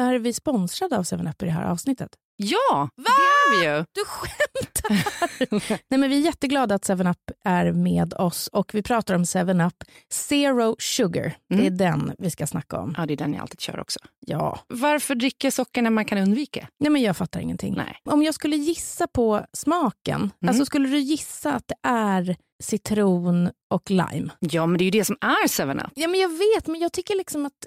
Är 0.00 0.18
vi 0.18 0.32
sponsrade 0.32 0.98
av 0.98 1.02
7up 1.04 1.42
i 1.42 1.46
det 1.46 1.50
här 1.52 1.64
avsnittet? 1.64 2.10
Ja, 2.36 2.88
Va? 2.96 3.04
det 3.04 3.10
är 3.10 3.60
vi 3.60 3.66
ju. 3.78 3.84
Du 3.92 4.04
skämtar! 4.06 5.80
Nej, 5.88 6.00
men 6.00 6.10
vi 6.10 6.16
är 6.20 6.24
jätteglada 6.24 6.74
att 6.74 6.86
7up 6.88 7.16
är 7.44 7.72
med 7.72 8.14
oss 8.14 8.46
och 8.46 8.74
vi 8.74 8.82
pratar 8.82 9.14
om 9.14 9.24
7up 9.24 9.72
Zero 10.12 10.76
Sugar. 10.78 11.34
Det 11.48 11.54
är 11.54 11.60
Mm. 11.60 11.76
den 11.76 12.14
vi 12.18 12.30
ska 12.30 12.46
snacka 12.46 12.78
om. 12.78 12.94
Ja, 12.98 13.06
det 13.06 13.12
är 13.12 13.16
den 13.16 13.32
jag 13.34 13.42
alltid 13.42 13.60
kör 13.60 13.80
också. 13.80 13.98
Ja. 14.26 14.60
Varför 14.68 15.14
dricka 15.14 15.50
socker 15.50 15.82
när 15.82 15.90
man 15.90 16.04
kan 16.04 16.18
undvika? 16.18 16.68
Nej, 16.78 16.90
men 16.90 17.02
jag 17.02 17.16
fattar 17.16 17.40
ingenting. 17.40 17.74
Nej. 17.76 17.96
Om 18.04 18.22
jag 18.22 18.34
skulle 18.34 18.56
gissa 18.56 19.06
på 19.06 19.46
smaken, 19.52 20.20
Mm. 20.20 20.32
alltså 20.48 20.64
skulle 20.64 20.88
du 20.88 20.98
gissa 20.98 21.52
att 21.52 21.68
det 21.68 21.88
är 21.88 22.36
citron 22.62 23.50
och 23.70 23.90
lime? 23.90 24.30
Ja, 24.38 24.66
men 24.66 24.78
det 24.78 24.82
är 24.82 24.86
ju 24.86 24.90
det 24.90 25.04
som 25.04 25.16
är 25.20 25.48
7up. 25.48 25.90
Ja, 25.94 26.08
men 26.08 26.20
jag 26.20 26.28
vet, 26.28 26.66
men 26.66 26.80
jag 26.80 26.92
tycker 26.92 27.16
liksom 27.16 27.46
att 27.46 27.66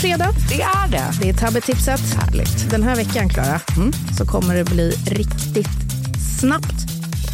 Fredag. 0.00 0.28
Det 0.48 0.62
är 0.62 0.88
det. 0.90 1.04
Det 1.20 1.28
är 1.28 1.32
tabbetipset. 1.34 2.00
Härligt. 2.14 2.70
Den 2.70 2.82
här 2.82 2.96
veckan, 2.96 3.28
Klara, 3.28 3.60
Mm. 3.76 3.92
så 4.18 4.26
kommer 4.26 4.54
det 4.54 4.64
bli 4.64 4.90
riktigt 5.06 5.68
snabbt 6.40 6.74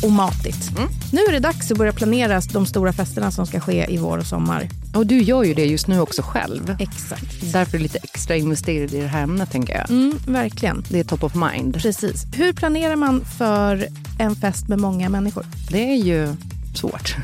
och 0.02 0.10
matigt. 0.12 0.70
Mm. 0.78 0.88
Nu 1.12 1.18
är 1.28 1.32
det 1.32 1.38
dags 1.38 1.70
att 1.70 1.78
börja 1.78 1.92
planera 1.92 2.40
de 2.52 2.66
stora 2.66 2.92
festerna 2.92 3.30
som 3.30 3.46
ska 3.46 3.60
ske 3.60 3.86
i 3.94 3.96
vår 3.96 4.18
och 4.18 4.26
sommar. 4.26 4.68
Och 4.94 5.06
du 5.06 5.22
gör 5.22 5.44
ju 5.44 5.54
det 5.54 5.64
just 5.64 5.86
nu 5.86 6.00
också 6.00 6.22
själv. 6.22 6.76
Exakt. 6.78 7.52
Därför 7.52 7.74
är 7.74 7.78
det 7.78 7.82
lite 7.82 7.98
extra 8.02 8.36
investerad 8.36 8.94
i 8.94 9.00
det 9.00 9.06
här 9.06 9.22
ämnet, 9.22 9.50
tänker 9.50 9.74
jag. 9.78 9.90
Mm, 9.90 10.18
verkligen. 10.26 10.84
Det 10.88 11.00
är 11.00 11.04
top 11.04 11.24
of 11.24 11.32
mind. 11.34 11.74
Precis. 11.82 12.26
Hur 12.34 12.52
planerar 12.52 12.96
man 12.96 13.24
för 13.38 13.86
en 14.18 14.36
fest 14.36 14.68
med 14.68 14.78
många 14.78 15.08
människor? 15.08 15.46
Det 15.70 15.90
är 15.92 15.96
ju 15.96 16.34
svårt. 16.78 17.16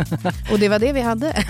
Och 0.52 0.58
det 0.58 0.68
var 0.68 0.78
det 0.78 0.92
vi 0.92 1.00
hade. 1.00 1.32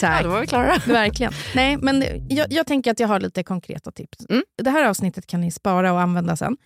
Tack. 0.00 0.22
då 0.22 0.28
var 0.28 0.40
vi 0.40 0.46
klara. 0.46 0.78
Verkligen. 0.86 1.32
Nej, 1.54 1.76
men 1.76 2.04
jag, 2.28 2.52
jag 2.52 2.66
tänker 2.66 2.90
att 2.90 3.00
jag 3.00 3.08
har 3.08 3.20
lite 3.20 3.42
konkreta 3.42 3.90
tips. 3.92 4.18
Mm. 4.28 4.42
Det 4.62 4.70
här 4.70 4.88
avsnittet 4.88 5.26
kan 5.26 5.40
ni 5.40 5.50
spara 5.50 5.92
och 5.92 6.00
använda 6.00 6.36
sen. 6.36 6.56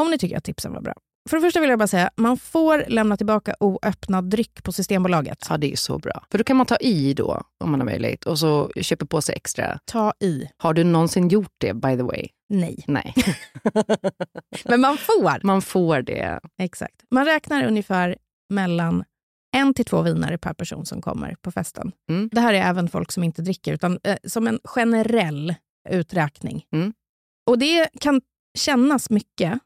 Om 0.00 0.10
ni 0.10 0.18
tycker 0.18 0.36
att 0.36 0.44
tipsen 0.44 0.72
var 0.72 0.80
bra. 0.80 0.94
För 1.30 1.36
det 1.36 1.40
första 1.40 1.60
vill 1.60 1.70
jag 1.70 1.78
bara 1.78 1.86
säga, 1.86 2.10
man 2.16 2.36
får 2.36 2.84
lämna 2.88 3.16
tillbaka 3.16 3.54
oöppnad 3.60 4.24
dryck 4.24 4.62
på 4.62 4.72
Systembolaget. 4.72 5.46
Ja, 5.50 5.56
det 5.56 5.72
är 5.72 5.76
så 5.76 5.98
bra. 5.98 6.24
För 6.30 6.38
då 6.38 6.44
kan 6.44 6.56
man 6.56 6.66
ta 6.66 6.76
i 6.76 7.14
då, 7.14 7.42
om 7.64 7.70
man 7.70 7.80
har 7.80 7.84
möjlighet, 7.84 8.26
och 8.26 8.38
så 8.38 8.70
köper 8.80 9.06
på 9.06 9.20
sig 9.20 9.34
extra. 9.36 9.78
Ta 9.84 10.12
i. 10.20 10.48
Har 10.56 10.74
du 10.74 10.84
någonsin 10.84 11.28
gjort 11.28 11.52
det, 11.58 11.74
by 11.74 11.96
the 11.96 12.02
way? 12.02 12.28
Nej. 12.48 12.84
Nej. 12.86 13.14
Men 14.64 14.80
man 14.80 14.96
får. 14.96 15.46
Man 15.46 15.62
får 15.62 16.02
det. 16.02 16.40
Exakt. 16.58 16.94
Man 17.10 17.24
räknar 17.24 17.64
ungefär 17.66 18.16
mellan 18.54 19.04
en 19.54 19.74
till 19.74 19.84
två 19.84 20.02
viner 20.02 20.36
per 20.36 20.54
person 20.54 20.86
som 20.86 21.02
kommer 21.02 21.36
på 21.42 21.50
festen. 21.50 21.92
Mm. 22.10 22.28
Det 22.32 22.40
här 22.40 22.54
är 22.54 22.62
även 22.62 22.88
folk 22.88 23.12
som 23.12 23.24
inte 23.24 23.42
dricker, 23.42 23.72
utan 23.72 23.98
eh, 24.04 24.16
som 24.24 24.46
en 24.46 24.58
generell 24.64 25.54
uträkning. 25.90 26.66
Mm. 26.72 26.92
Och 27.46 27.58
det 27.58 27.88
kan 28.00 28.20
kännas 28.58 29.10
mycket, 29.10 29.58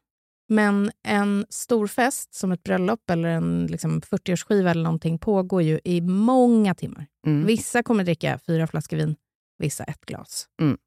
men 0.49 0.91
en 1.07 1.45
stor 1.49 1.87
fest 1.87 2.33
som 2.33 2.51
ett 2.51 2.63
bröllop 2.63 3.09
eller 3.09 3.29
en 3.29 3.67
liksom, 3.67 4.01
40-årsskiva 4.01 4.71
eller 4.71 4.83
någonting 4.83 5.19
pågår 5.19 5.61
ju 5.61 5.79
i 5.83 6.01
många 6.01 6.75
timmar. 6.75 7.07
Mm. 7.27 7.45
Vissa 7.45 7.83
kommer 7.83 8.03
dricka 8.03 8.39
fyra 8.47 8.67
flaskor 8.67 8.97
vin, 8.97 9.15
vissa 9.57 9.83
ett 9.83 10.05
glas. 10.05 10.47
Mm. 10.61 10.77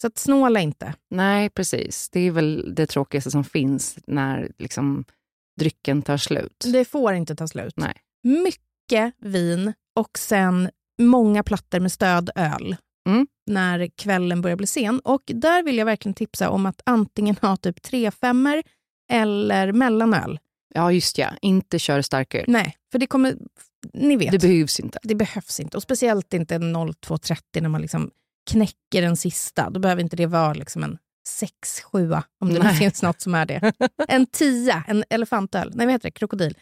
Så 0.00 0.06
att 0.06 0.18
snåla 0.18 0.60
inte. 0.60 0.94
Nej, 1.10 1.50
precis. 1.50 2.10
Det 2.10 2.20
är 2.20 2.30
väl 2.30 2.74
det 2.74 2.86
tråkigaste 2.86 3.30
som 3.30 3.44
finns 3.44 3.98
när 4.06 4.52
liksom, 4.58 5.04
drycken 5.58 6.02
tar 6.02 6.16
slut. 6.16 6.64
Det 6.72 6.84
får 6.84 7.14
inte 7.14 7.36
ta 7.36 7.48
slut. 7.48 7.72
Nej. 7.76 7.94
Mycket 8.22 9.14
vin 9.18 9.72
och 9.96 10.18
sen 10.18 10.70
många 10.98 11.42
plattor 11.42 11.80
med 11.80 11.92
stödöl 11.92 12.76
Mm. 13.08 13.26
när 13.46 13.86
kvällen 13.96 14.42
börjar 14.42 14.56
bli 14.56 14.66
sen. 14.66 15.00
Och 15.00 15.22
där 15.26 15.62
vill 15.62 15.78
jag 15.78 15.84
verkligen 15.86 16.14
tipsa 16.14 16.50
om 16.50 16.66
att 16.66 16.82
antingen 16.86 17.36
ha 17.42 17.56
typ 17.56 17.82
tre 17.82 18.10
femmer 18.10 18.62
eller 19.10 19.72
mellanöl. 19.72 20.38
Ja, 20.74 20.92
just 20.92 21.18
ja. 21.18 21.30
Inte 21.42 21.78
kör 21.78 22.02
starköl. 22.02 22.44
Nej, 22.48 22.76
för 22.92 22.98
det 22.98 23.06
kommer... 23.06 23.34
Ni 23.94 24.16
vet, 24.16 24.30
Det 24.30 24.38
det, 24.38 24.48
behövs 24.48 24.80
inte. 24.80 24.98
behövs 25.14 25.60
inte. 25.60 25.76
Och 25.76 25.82
speciellt 25.82 26.34
inte 26.34 26.54
en 26.54 26.76
02.30 26.76 27.40
när 27.60 27.68
man 27.68 27.80
liksom 27.80 28.10
knäcker 28.50 29.02
den 29.02 29.16
sista. 29.16 29.70
Då 29.70 29.80
behöver 29.80 30.02
inte 30.02 30.16
det 30.16 30.26
vara 30.26 30.54
liksom 30.54 30.84
en 30.84 30.98
6-7 31.28 32.22
om 32.40 32.54
det 32.54 32.62
nu 32.62 32.68
finns 32.72 33.02
något 33.02 33.20
som 33.20 33.34
är 33.34 33.46
det. 33.46 33.72
En 34.08 34.26
10, 34.26 34.82
en 34.86 35.04
elefantöl. 35.10 35.72
Nej, 35.74 35.86
vad 35.86 35.92
heter 35.92 36.06
det? 36.08 36.10
Krokodil. 36.10 36.58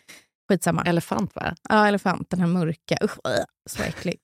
Skitsamma. 0.49 0.83
Elefant, 0.83 1.35
va? 1.35 1.55
Ja, 1.69 1.89
elefant, 1.89 2.31
den 2.31 2.41
här 2.41 2.47
mörka. 2.47 2.99
Usch, 3.05 3.19
äh, 3.27 3.45
så 3.71 3.83
äcklig. 3.83 4.19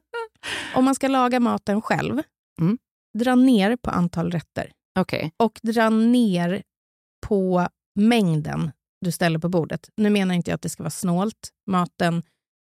Om 0.74 0.84
man 0.84 0.94
ska 0.94 1.08
laga 1.08 1.40
maten 1.40 1.82
själv, 1.82 2.22
Mm. 2.60 2.78
dra 3.18 3.34
ner 3.34 3.76
på 3.76 3.90
antal 3.90 4.30
rätter 4.30 4.72
Okej. 4.98 5.32
och 5.36 5.60
dra 5.62 5.90
ner 5.90 6.62
på 7.26 7.68
mängden 8.00 8.70
du 9.00 9.12
ställer 9.12 9.38
på 9.38 9.48
bordet. 9.48 9.90
Nu 9.96 10.10
menar 10.10 10.34
inte 10.34 10.50
jag 10.50 10.54
att 10.54 10.62
det 10.62 10.68
ska 10.68 10.82
vara 10.82 10.90
snålt. 10.90 11.48
Maten 11.70 12.22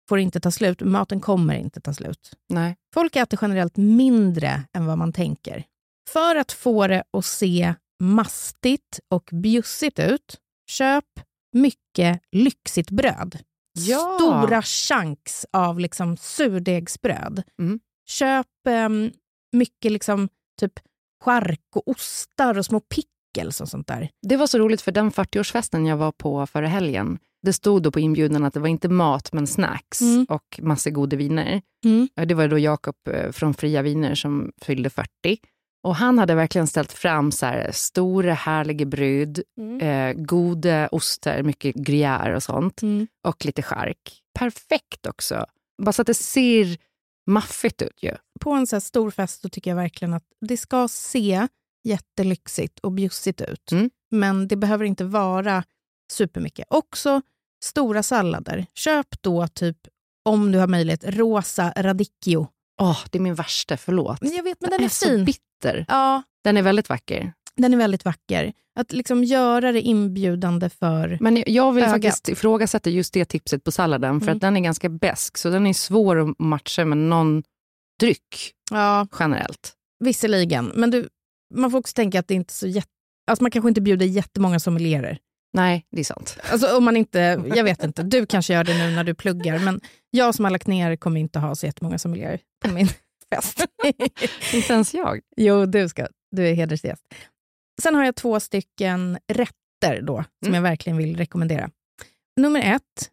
får 0.09 0.19
inte 0.19 0.41
ta 0.41 0.51
slut. 0.51 0.81
Maten 0.81 1.21
kommer 1.21 1.55
inte 1.55 1.81
ta 1.81 1.95
slut. 1.95 2.33
Nej. 2.49 2.77
Folk 2.95 3.17
äter 3.17 3.39
generellt 3.43 3.77
mindre 3.77 4.63
än 4.73 4.87
vad 4.87 4.99
man 4.99 5.13
tänker. 5.13 5.65
För 6.13 6.37
att 6.37 6.53
få 6.53 6.87
det 6.87 7.03
att 7.13 7.25
se 7.25 7.75
mastigt 8.03 9.01
och 9.11 9.29
bjussigt 9.33 9.99
ut, 9.99 10.37
köp 10.71 11.05
mycket 11.53 12.21
lyxigt 12.33 12.91
bröd. 12.91 13.39
Ja. 13.79 14.19
Stora 14.21 14.63
chunks 14.63 15.47
av 15.53 15.81
liksom 15.81 16.17
surdegsbröd. 16.17 17.43
Mm. 17.61 17.81
Köp 18.09 18.47
em, 18.69 19.11
mycket 19.53 19.93
liksom 19.93 20.29
typ 20.61 20.73
chark 21.25 21.61
och 21.75 21.89
ostar 21.89 22.59
och 22.59 22.65
små 22.67 22.81
pickles 22.81 23.61
och 23.61 23.69
sånt 23.69 23.87
där. 23.87 24.11
Det 24.29 24.37
var 24.37 24.47
så 24.47 24.59
roligt 24.59 24.81
för 24.83 24.93
den 24.93 25.11
40-årsfesten 25.11 25.89
jag 25.89 25.97
var 25.97 26.13
på 26.13 26.47
förra 26.47 26.69
helgen. 26.69 27.19
Det 27.43 27.53
stod 27.53 27.83
då 27.83 27.91
på 27.91 28.01
inbjudan 28.01 28.45
att 28.45 28.55
det 28.55 28.61
var 28.61 28.69
inte 28.69 28.89
mat 28.89 29.33
men 29.33 29.47
snacks 29.47 30.01
Mm. 30.01 30.27
och 30.29 30.61
massor 30.63 30.91
goda 30.91 31.17
viner. 31.17 31.63
Mm. 31.85 32.09
Det 32.27 32.35
var 32.35 32.49
då 32.49 32.59
Jakob 32.59 32.95
eh, 33.11 33.33
från 33.33 33.55
Fria 33.55 33.83
Viner 33.83 34.15
som 34.15 34.53
fyllde 34.63 34.91
40. 34.91 35.09
Och 35.83 35.97
han 35.97 36.19
hade 36.19 36.35
verkligen 36.35 36.67
ställt 36.67 36.93
fram 36.93 37.33
så 37.33 37.47
här, 37.47 37.71
stora 37.73 38.35
härliga 38.35 38.85
bröd, 38.87 39.43
Mm. 39.59 39.81
eh, 39.81 40.25
goda 40.25 40.89
ostar, 40.89 41.43
mycket 41.43 41.75
gruyère 41.77 42.35
och 42.35 42.43
sånt. 42.43 42.83
Mm. 42.83 43.07
Och 43.27 43.45
lite 43.45 43.63
chark. 43.63 44.23
Perfekt 44.39 45.07
också. 45.07 45.47
Bara 45.83 45.93
så 45.93 46.03
att 46.03 46.07
det 46.07 46.15
ser 46.15 46.77
maffigt 47.27 47.83
ut 47.83 48.03
ju. 48.03 48.13
På 48.41 48.51
en 48.53 48.67
så 48.67 48.77
här 48.77 48.81
stor 48.81 49.11
fest 49.11 49.41
så 49.43 49.49
tycker 49.49 49.71
jag 49.71 49.77
verkligen 49.77 50.15
att 50.15 50.25
det 50.41 50.57
ska 50.57 50.89
se 50.89 51.49
jättelyxigt 51.85 52.79
och 52.79 52.93
bjussigt 52.93 53.41
ut. 53.41 53.73
Mm. 53.73 53.91
Men 54.11 54.49
det 54.49 54.57
behöver 54.57 54.85
inte 54.85 55.05
vara 55.05 55.65
supermycket. 56.13 56.67
Också 56.71 57.23
stora 57.65 58.03
sallader. 58.03 58.67
Köp 58.75 59.07
då 59.23 59.49
typ, 59.49 59.77
om 60.25 60.53
du 60.53 60.59
har 60.59 60.67
möjlighet, 60.67 61.05
rosa 61.05 61.73
radicchio. 61.77 62.49
Åh, 62.79 62.99
det 63.11 63.19
är 63.19 63.23
min 63.23 63.35
värsta, 63.35 63.77
förlåt. 63.77 64.19
Jag 64.21 64.43
vet, 64.43 64.61
men 64.61 64.71
den 64.71 64.85
är 64.85 64.89
så 64.89 65.07
fin. 65.07 65.25
bitter. 65.25 65.85
Ja, 65.89 66.23
Den 66.45 66.57
är 66.57 66.63
väldigt 66.63 66.89
vacker. 66.89 67.33
den 67.57 67.75
är 67.75 67.79
väldigt 67.79 68.05
vacker. 68.05 68.53
Att 68.81 68.93
liksom 68.93 69.25
göra 69.25 69.73
det 69.73 69.81
inbjudande 69.81 70.71
för... 70.71 71.19
Men 71.21 71.43
jag 71.47 71.73
vill 71.73 71.85
Ögat. 71.85 71.95
faktiskt 71.95 72.29
ifrågasätta 72.29 72.91
just 72.91 73.15
det 73.15 73.25
tipset 73.25 73.65
på 73.65 73.73
salladen, 73.73 74.21
för 74.21 74.27
Mm. 74.27 74.37
att 74.37 74.41
den 74.41 74.57
är 74.57 74.61
ganska 74.61 74.89
besk 74.89 75.37
så 75.39 75.51
den 75.51 75.67
är 75.67 75.73
svår 75.73 76.17
att 76.31 76.39
matcha 76.39 76.85
med 76.85 76.99
någon 76.99 77.43
dryck 78.01 78.53
Ja, 78.71 79.07
generellt. 79.19 79.73
visserligen. 80.05 80.73
Men 80.75 80.91
du, 80.91 81.09
man 81.55 81.71
får 81.71 81.79
också 81.79 81.93
tänka 81.95 82.21
att 82.21 82.29
det 82.29 82.35
inte 82.35 82.51
är 82.53 82.55
så 82.55 82.67
jätte... 82.67 82.89
Alltså 83.31 83.45
man 83.45 83.51
kanske 83.51 83.69
inte 83.69 83.81
bjuder 83.81 84.07
jättemånga 84.07 84.61
sommelierer. 84.61 85.19
Nej, 85.53 85.87
det 85.91 86.01
är 86.01 86.05
sant. 86.05 86.39
Alltså 86.53 86.77
om 86.77 86.85
man 86.85 86.97
inte, 86.97 87.43
jag 87.55 87.65
vet 87.65 87.85
inte, 87.85 88.03
du 88.03 88.27
kanske 88.27 88.53
gör 88.55 88.65
det 88.65 88.79
nu 88.79 88.95
när 88.95 89.05
du 89.05 89.15
pluggar, 89.15 89.59
men 89.59 89.81
jag 90.11 90.35
som 90.35 90.45
har 90.45 90.53
lagt 90.53 90.67
ner 90.67 90.97
kommer 90.97 91.21
inte 91.21 91.39
ha 91.39 91.55
så 91.55 91.67
jättemånga 91.67 91.99
sommelierer 91.99 92.41
på 92.65 92.71
min 92.71 92.89
fest. 93.35 93.67
Inte 94.55 94.73
ens 94.73 94.95
jag. 94.95 95.21
jo, 95.37 95.67
du, 95.67 95.89
ska, 95.89 96.07
du 96.37 96.49
är 96.49 96.55
hedersgäst. 96.55 97.03
Sen 97.83 97.95
har 97.95 98.05
jag 98.05 98.15
två 98.17 98.41
stycken 98.41 99.19
rätter 99.33 100.03
då, 100.03 100.17
som 100.17 100.49
Mm. 100.49 100.55
jag 100.55 100.63
verkligen 100.63 100.97
vill 100.97 101.17
rekommendera. 101.17 101.71
Nummer 102.41 102.61
ett, 102.75 103.11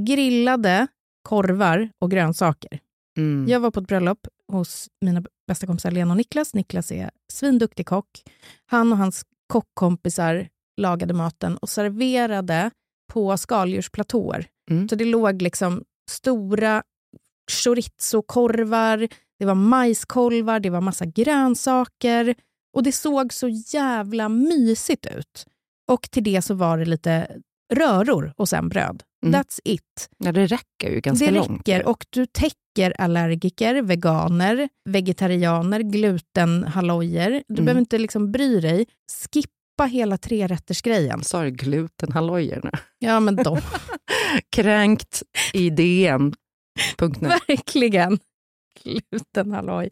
grillade 0.00 0.86
korvar 1.22 1.90
och 1.98 2.10
grönsaker. 2.10 2.78
Mm. 3.18 3.48
Jag 3.48 3.60
var 3.60 3.70
på 3.70 3.80
ett 3.80 3.86
bröllop 3.86 4.26
hos 4.52 4.88
mina 5.00 5.22
bästa 5.46 5.66
kompisar 5.66 5.90
Lena 5.90 6.10
och 6.10 6.16
Niklas. 6.16 6.54
Niklas 6.54 6.92
är 6.92 7.10
svinduktig 7.32 7.86
kock. 7.86 8.22
Han 8.66 8.92
och 8.92 8.98
hans 8.98 9.24
kockkompisar 9.46 10.48
lagade 10.82 11.14
maten 11.14 11.56
och 11.56 11.68
serverade 11.68 12.70
på 13.12 13.36
skaldjursplatåer. 13.36 14.46
Mm. 14.70 14.88
Så 14.88 14.94
det 14.94 15.04
låg 15.04 15.42
liksom 15.42 15.82
stora 16.10 16.82
chorizo-korvar, 17.52 19.08
det 19.38 19.44
var 19.46 19.54
majskolvar, 19.54 20.60
det 20.60 20.70
var 20.70 20.80
massa 20.80 21.04
grönsaker 21.06 22.34
och 22.76 22.82
det 22.82 22.92
såg 22.92 23.32
så 23.32 23.48
jävla 23.48 24.28
mysigt 24.28 25.06
ut. 25.06 25.46
Och 25.90 26.10
till 26.10 26.24
det 26.24 26.42
så 26.42 26.54
var 26.54 26.78
det 26.78 26.84
lite 26.84 27.36
röror 27.74 28.32
och 28.36 28.48
sen 28.48 28.68
bröd. 28.68 29.02
Mm. 29.26 29.40
That's 29.40 29.60
it. 29.64 30.08
Ja, 30.18 30.32
det 30.32 30.46
räcker 30.46 30.90
ju 30.90 31.00
ganska 31.00 31.26
Det 31.26 31.30
långt. 31.32 31.50
räcker 31.68 31.86
och 31.86 32.06
du 32.10 32.26
täcker 32.26 33.00
allergiker, 33.00 33.82
veganer, 33.82 34.68
vegetarianer, 34.88 35.80
glutenhallojer. 35.80 37.30
Du 37.30 37.54
Mm. 37.54 37.64
behöver 37.64 37.80
inte 37.80 37.98
liksom 37.98 38.32
bry 38.32 38.60
dig. 38.60 38.86
Skippa 39.32 39.50
hela 39.78 40.18
trerättersgrejen. 40.18 41.24
Sa 41.24 41.42
du 41.42 41.50
glutenhallojer 41.50 42.60
nu? 42.64 42.70
Ja, 42.98 43.20
men 43.20 43.36
de. 43.36 43.58
Kränkt 44.50 45.22
i 45.52 45.70
DN. 45.70 46.34
Verkligen. 47.20 48.18
Glutenhalloj. 48.82 49.88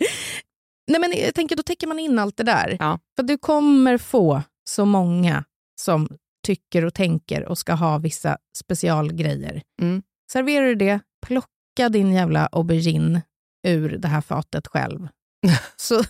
Nej, 0.90 1.00
men 1.00 1.12
jag 1.16 1.34
tänker, 1.34 1.56
då 1.56 1.62
täcker 1.62 1.86
man 1.86 1.98
in 1.98 2.18
allt 2.18 2.36
det 2.36 2.42
där. 2.42 2.76
Ja. 2.78 2.98
För 3.16 3.22
du 3.22 3.38
kommer 3.38 3.98
få 3.98 4.42
så 4.70 4.84
många 4.84 5.44
som 5.80 6.08
tycker 6.46 6.84
och 6.84 6.94
tänker 6.94 7.44
och 7.44 7.58
ska 7.58 7.72
ha 7.72 7.98
vissa 7.98 8.38
specialgrejer. 8.56 9.62
Mm. 9.82 10.02
Serverar 10.32 10.66
du 10.66 10.74
det, 10.74 11.00
plocka 11.26 11.88
din 11.90 12.12
jävla 12.12 12.48
aubergine 12.52 13.22
ur 13.66 13.98
det 13.98 14.08
här 14.08 14.20
fatet 14.20 14.66
själv. 14.66 15.08
så 15.76 16.02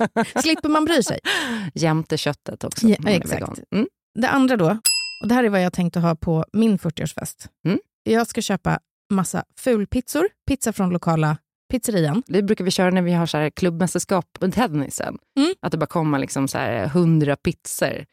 slipper 0.42 0.68
man 0.68 0.84
bry 0.84 1.02
sig. 1.02 1.18
Jämte 1.74 2.18
köttet 2.18 2.64
också. 2.64 2.88
Ja, 2.88 2.96
exakt. 3.06 3.60
Mm. 3.74 3.88
Det 4.18 4.28
andra 4.28 4.56
då, 4.56 4.78
och 5.22 5.28
det 5.28 5.34
här 5.34 5.44
är 5.44 5.48
vad 5.48 5.62
jag 5.62 5.72
tänkte 5.72 6.00
ha 6.00 6.14
på 6.14 6.44
min 6.52 6.78
40-årsfest. 6.78 7.48
Mm. 7.66 7.78
Jag 8.02 8.26
ska 8.26 8.42
köpa 8.42 8.78
massa 9.12 9.44
fulpizzor, 9.58 10.28
pizza 10.46 10.72
från 10.72 10.90
lokala 10.90 11.36
pizzerian. 11.70 12.22
Det 12.26 12.42
brukar 12.42 12.64
vi 12.64 12.70
köra 12.70 12.90
när 12.90 13.02
vi 13.02 13.12
har 13.12 13.26
så 13.26 13.38
här 13.38 13.50
klubbmästerskap 13.50 14.26
på 14.40 14.50
tennisen. 14.50 15.18
Mm. 15.38 15.54
Att 15.62 15.72
det 15.72 15.78
bara 15.78 15.86
kommer 15.86 16.18
liksom 16.18 16.48
så 16.48 16.58
här 16.58 16.84
100 16.84 17.36
pizzor. 17.36 18.04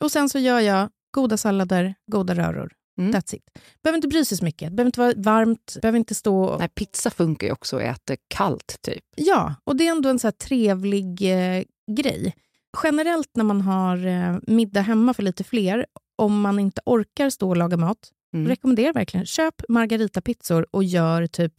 Och 0.00 0.12
sen 0.12 0.28
så 0.28 0.38
gör 0.38 0.60
jag 0.60 0.88
goda 1.14 1.36
sallader, 1.36 1.94
goda 2.12 2.34
röror. 2.34 2.72
Mm. 2.98 3.12
That's 3.12 3.34
it. 3.34 3.42
Behöver 3.82 3.96
inte 3.96 4.08
bry 4.08 4.24
sig 4.24 4.38
så 4.38 4.44
mycket. 4.44 4.72
Behöver 4.72 4.88
inte 4.88 5.00
vara 5.00 5.12
varmt, 5.16 5.76
behöver 5.82 5.98
inte 5.98 6.14
stå... 6.14 6.42
Och... 6.44 6.58
Nej, 6.58 6.68
pizza 6.68 7.10
funkar 7.10 7.46
ju 7.46 7.52
också 7.52 7.76
att 7.76 7.82
äta 7.82 8.16
kallt 8.28 8.78
typ. 8.82 9.04
Ja, 9.16 9.54
och 9.64 9.76
det 9.76 9.86
är 9.86 9.90
ändå 9.90 10.08
en 10.08 10.18
så 10.18 10.32
trevlig 10.32 11.06
eh, 11.22 11.62
grej. 11.96 12.34
Generellt 12.82 13.30
när 13.34 13.44
man 13.44 13.60
har 13.60 14.06
eh, 14.06 14.36
middag 14.46 14.80
hemma 14.80 15.14
för 15.14 15.22
lite 15.22 15.44
fler, 15.44 15.86
om 16.18 16.40
man 16.40 16.58
inte 16.58 16.80
orkar 16.86 17.30
stå 17.30 17.48
och 17.48 17.56
laga 17.56 17.76
mat, 17.76 17.98
Mm. 18.34 18.48
rekommenderar 18.48 18.92
verkligen. 18.92 19.26
Köp 19.26 19.54
margaritapizzor 19.68 20.66
och 20.70 20.84
gör 20.84 21.26
typ 21.26 21.52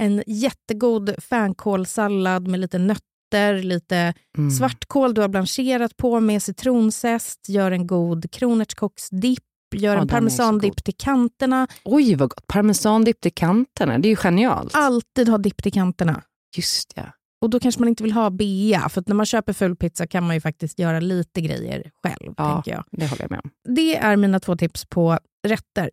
en 0.00 0.22
jättegod 0.26 1.14
fänkålsallad 1.22 2.48
med 2.48 2.60
lite 2.60 2.78
nötter, 2.78 3.62
lite 3.62 4.14
Mm. 4.38 4.50
svartkål 4.50 5.14
du 5.14 5.20
har 5.20 5.28
blancherat 5.28 5.96
på 5.96 6.20
med 6.20 6.42
citronzest, 6.42 7.48
gör 7.48 7.70
en 7.70 7.86
god 7.86 8.30
kronärtskocksdipp, 8.30 9.44
gör 9.74 9.96
en 9.96 10.08
parmesandipp 10.08 10.84
till 10.84 10.94
kanterna. 10.96 11.68
Oj, 11.84 12.14
vad 12.14 12.28
gott. 12.28 12.46
Parmesandipp 12.46 13.20
till 13.20 13.34
kanterna. 13.34 13.98
Det 13.98 14.08
är 14.08 14.10
ju 14.10 14.16
genialt. 14.16 14.74
Alltid 14.74 15.28
ha 15.28 15.38
dipp 15.38 15.62
till 15.62 15.72
kanterna. 15.72 16.22
Just 16.56 16.92
ja. 16.96 17.02
Och 17.40 17.50
då 17.50 17.60
kanske 17.60 17.80
man 17.80 17.88
inte 17.88 18.02
vill 18.02 18.12
ha 18.12 18.30
bea, 18.30 18.88
för 18.88 19.00
att 19.00 19.08
när 19.08 19.14
man 19.14 19.26
köper 19.26 19.52
full 19.52 19.76
pizza 19.76 20.06
kan 20.06 20.26
man 20.26 20.36
ju 20.36 20.40
faktiskt 20.40 20.78
göra 20.78 21.00
lite 21.00 21.40
grejer 21.40 21.90
själv. 22.02 22.34
Ja. 22.36 22.54
tänker 22.54 22.70
jag. 22.70 22.84
Det 22.90 23.06
håller 23.06 23.22
jag 23.22 23.30
med 23.30 23.40
om. 23.44 23.50
Det 23.74 23.96
är 23.96 24.16
mina 24.16 24.40
två 24.40 24.56
tips 24.56 24.84
på 24.84 25.18
rätter. 25.46 25.90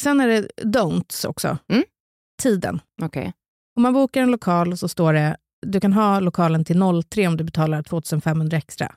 Sen 0.00 0.20
är 0.20 0.28
det 0.28 0.48
don'ts 0.62 1.26
också. 1.26 1.58
Mm. 1.68 1.84
Tiden. 2.42 2.80
Okej. 3.02 3.32
Om 3.76 3.82
man 3.82 3.92
bokar 3.92 4.22
en 4.22 4.30
lokal 4.30 4.76
så 4.78 4.88
står 4.88 5.12
det 5.12 5.36
du 5.66 5.80
kan 5.80 5.92
ha 5.92 6.20
lokalen 6.20 6.64
till 6.64 6.80
03 7.10 7.28
om 7.28 7.36
du 7.36 7.44
betalar 7.44 7.82
2500 7.82 8.56
extra. 8.56 8.94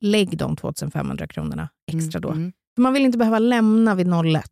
Lägg 0.00 0.38
de 0.38 0.56
2500 0.56 1.26
kronorna 1.26 1.68
extra 1.92 2.20
då. 2.20 2.30
Mm. 2.30 2.52
Man 2.78 2.92
vill 2.92 3.04
inte 3.04 3.18
behöva 3.18 3.38
lämna 3.38 3.94
vid 3.94 4.06
01 4.06 4.44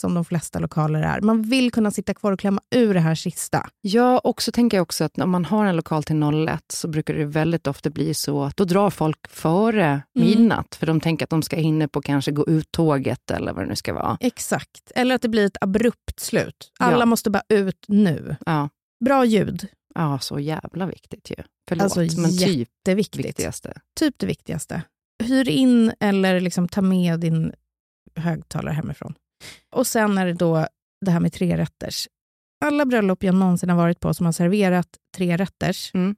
som 0.00 0.14
de 0.14 0.24
flesta 0.24 0.58
lokaler 0.58 1.02
är. 1.02 1.20
Man 1.20 1.42
vill 1.42 1.70
kunna 1.72 1.90
sitta 1.90 2.14
kvar 2.14 2.32
och 2.32 2.40
klämma 2.40 2.60
ur 2.74 2.94
det 2.94 3.00
här 3.00 3.14
sista. 3.14 3.66
Ja, 3.80 4.18
och 4.18 4.42
så 4.42 4.52
tänker 4.52 4.76
jag 4.76 4.82
också 4.82 5.04
att 5.04 5.18
om 5.18 5.30
man 5.30 5.44
har 5.44 5.64
en 5.66 5.76
lokal 5.76 6.02
till 6.02 6.22
01 6.48 6.62
så 6.68 6.88
brukar 6.88 7.14
det 7.14 7.24
väldigt 7.24 7.66
ofta 7.66 7.90
bli 7.90 8.14
så 8.14 8.42
att 8.44 8.56
då 8.56 8.64
drar 8.64 8.90
folk 8.90 9.28
före 9.30 10.02
midnatt. 10.14 10.74
För 10.74 10.86
de 10.86 11.00
tänker 11.00 11.24
att 11.26 11.30
de 11.30 11.42
ska 11.42 11.56
hinna 11.56 11.88
på 11.88 12.02
kanske 12.02 12.30
gå 12.32 12.46
ut 12.46 12.72
tåget 12.72 13.30
eller 13.30 13.52
vad 13.52 13.64
det 13.64 13.68
nu 13.68 13.76
ska 13.76 13.92
vara. 13.94 14.16
Exakt. 14.20 14.92
Eller 14.94 15.14
att 15.14 15.22
det 15.22 15.28
blir 15.28 15.46
ett 15.46 15.56
abrupt 15.60 16.20
slut. 16.20 16.72
Alla 16.78 16.98
Ja. 16.98 17.06
måste 17.06 17.30
bara 17.30 17.42
ut 17.48 17.84
nu. 17.88 18.36
Ja, 18.46 18.68
Bra 19.04 19.24
ljud. 19.24 19.66
ja 19.94 20.18
så 20.18 20.38
jävla 20.40 20.86
viktigt 20.86 21.30
ju. 21.30 21.42
Förlåt, 21.68 21.82
Alltså, 21.96 22.20
men 22.20 22.38
typ 22.38 22.68
viktigaste. 22.88 23.80
Typ 24.00 24.14
det 24.18 24.26
viktigaste. 24.26 24.82
Hyr 25.24 25.48
in 25.48 25.92
eller 26.00 26.40
liksom 26.40 26.68
ta 26.68 26.80
med 26.82 27.20
din 27.20 27.52
högtalare 28.16 28.74
hemifrån. 28.74 29.14
Och 29.70 29.86
sen 29.86 30.18
är 30.18 30.26
det 30.26 30.32
då 30.32 30.66
det 31.04 31.10
här 31.10 31.20
med 31.20 31.32
tre 31.32 31.56
rätters. 31.56 32.08
Alla 32.64 32.84
bröllop 32.86 33.22
jag 33.22 33.34
någonsin 33.34 33.68
har 33.70 33.76
varit 33.76 34.00
på 34.00 34.14
som 34.14 34.26
har 34.26 34.32
serverat 34.32 34.88
tre 35.16 35.36
rätters, 35.36 35.90
Mm. 35.94 36.16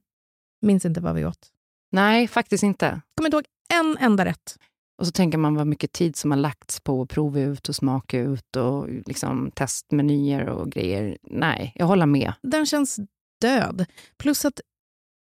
minns 0.61 0.85
inte 0.85 1.01
vad 1.01 1.15
vi 1.15 1.25
åt. 1.25 1.47
Nej, 1.91 2.27
faktiskt 2.27 2.63
inte. 2.63 3.01
Kommer 3.17 3.27
inte 3.27 3.35
ihåg 3.37 3.45
en 3.73 3.97
enda 3.99 4.25
rätt. 4.25 4.55
Och 4.99 5.05
så 5.05 5.11
tänker 5.11 5.37
man 5.37 5.55
vad 5.55 5.67
mycket 5.67 5.91
tid 5.91 6.15
som 6.15 6.31
har 6.31 6.37
lagts 6.37 6.79
på 6.79 7.01
att 7.01 7.09
prova 7.09 7.39
ut 7.39 7.69
och 7.69 7.75
smaka 7.75 8.19
ut 8.19 8.55
och 8.55 8.87
liksom 8.89 9.51
testmenyer 9.55 10.45
och 10.49 10.71
grejer. 10.71 11.17
Nej, 11.23 11.71
jag 11.75 11.85
håller 11.85 12.05
med. 12.05 12.33
Den 12.41 12.65
känns 12.65 12.99
död. 13.41 13.85
Plus 14.17 14.45
att 14.45 14.61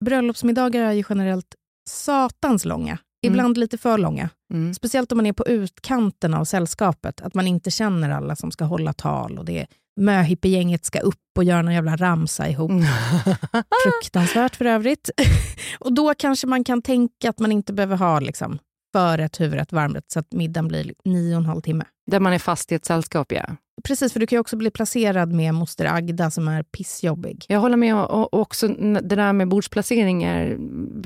bröllopsmiddagar 0.04 0.82
är 0.82 0.92
ju 0.92 1.04
generellt 1.08 1.54
satans 1.88 2.64
långa. 2.64 2.98
Ibland 3.22 3.58
lite 3.58 3.78
för 3.78 3.98
långa. 3.98 4.28
Mm. 4.52 4.74
Speciellt 4.74 5.12
om 5.12 5.18
man 5.18 5.26
är 5.26 5.32
på 5.32 5.46
utkanten 5.46 6.34
av 6.34 6.44
sällskapet. 6.44 7.20
Att 7.20 7.34
man 7.34 7.46
inte 7.46 7.70
känner 7.70 8.10
alla 8.10 8.36
som 8.36 8.50
ska 8.50 8.64
hålla 8.64 8.92
tal. 8.92 9.38
Och 9.38 9.44
det 9.44 9.58
är 9.58 9.66
möhippiegänget 10.00 10.84
ska 10.84 11.00
upp 11.00 11.16
och 11.36 11.44
göra 11.44 11.62
någon 11.62 11.74
jävla 11.74 11.96
ramsa 11.96 12.48
ihop. 12.48 12.70
Fruktansvärt 13.84 14.56
för 14.56 14.64
övrigt. 14.64 15.10
och 15.78 15.92
då 15.92 16.14
kanske 16.14 16.46
man 16.46 16.64
kan 16.64 16.82
tänka 16.82 17.30
att 17.30 17.38
man 17.38 17.52
inte 17.52 17.72
behöver 17.72 17.96
ha 17.96 18.20
liksom, 18.20 18.58
förrätt, 18.92 19.40
huvudrätt, 19.40 19.72
varmrätt 19.72 20.10
så 20.10 20.18
att 20.18 20.32
middagen 20.32 20.68
blir 20.68 20.92
nio 21.04 21.34
och 21.34 21.40
en 21.40 21.46
halv 21.46 21.60
timme. 21.60 21.84
Där 22.10 22.20
man 22.20 22.32
är 22.32 22.38
fast 22.38 22.72
i 22.72 22.74
ett 22.74 22.84
sällskap, 22.84 23.32
ja. 23.32 23.56
Precis, 23.84 24.12
för 24.12 24.20
du 24.20 24.26
kan 24.26 24.36
ju 24.36 24.40
också 24.40 24.56
bli 24.56 24.70
placerad 24.70 25.32
med 25.32 25.54
moster 25.54 25.84
Agda 25.84 26.30
som 26.30 26.48
är 26.48 26.62
pissjobbig. 26.62 27.44
Jag 27.48 27.60
håller 27.60 27.76
med. 27.76 27.94
Och 27.96 28.34
också 28.34 28.68
det 28.68 29.16
där 29.16 29.32
med 29.32 29.48
bordsplacering 29.48 30.22
är 30.22 30.46
mm, 30.46 31.02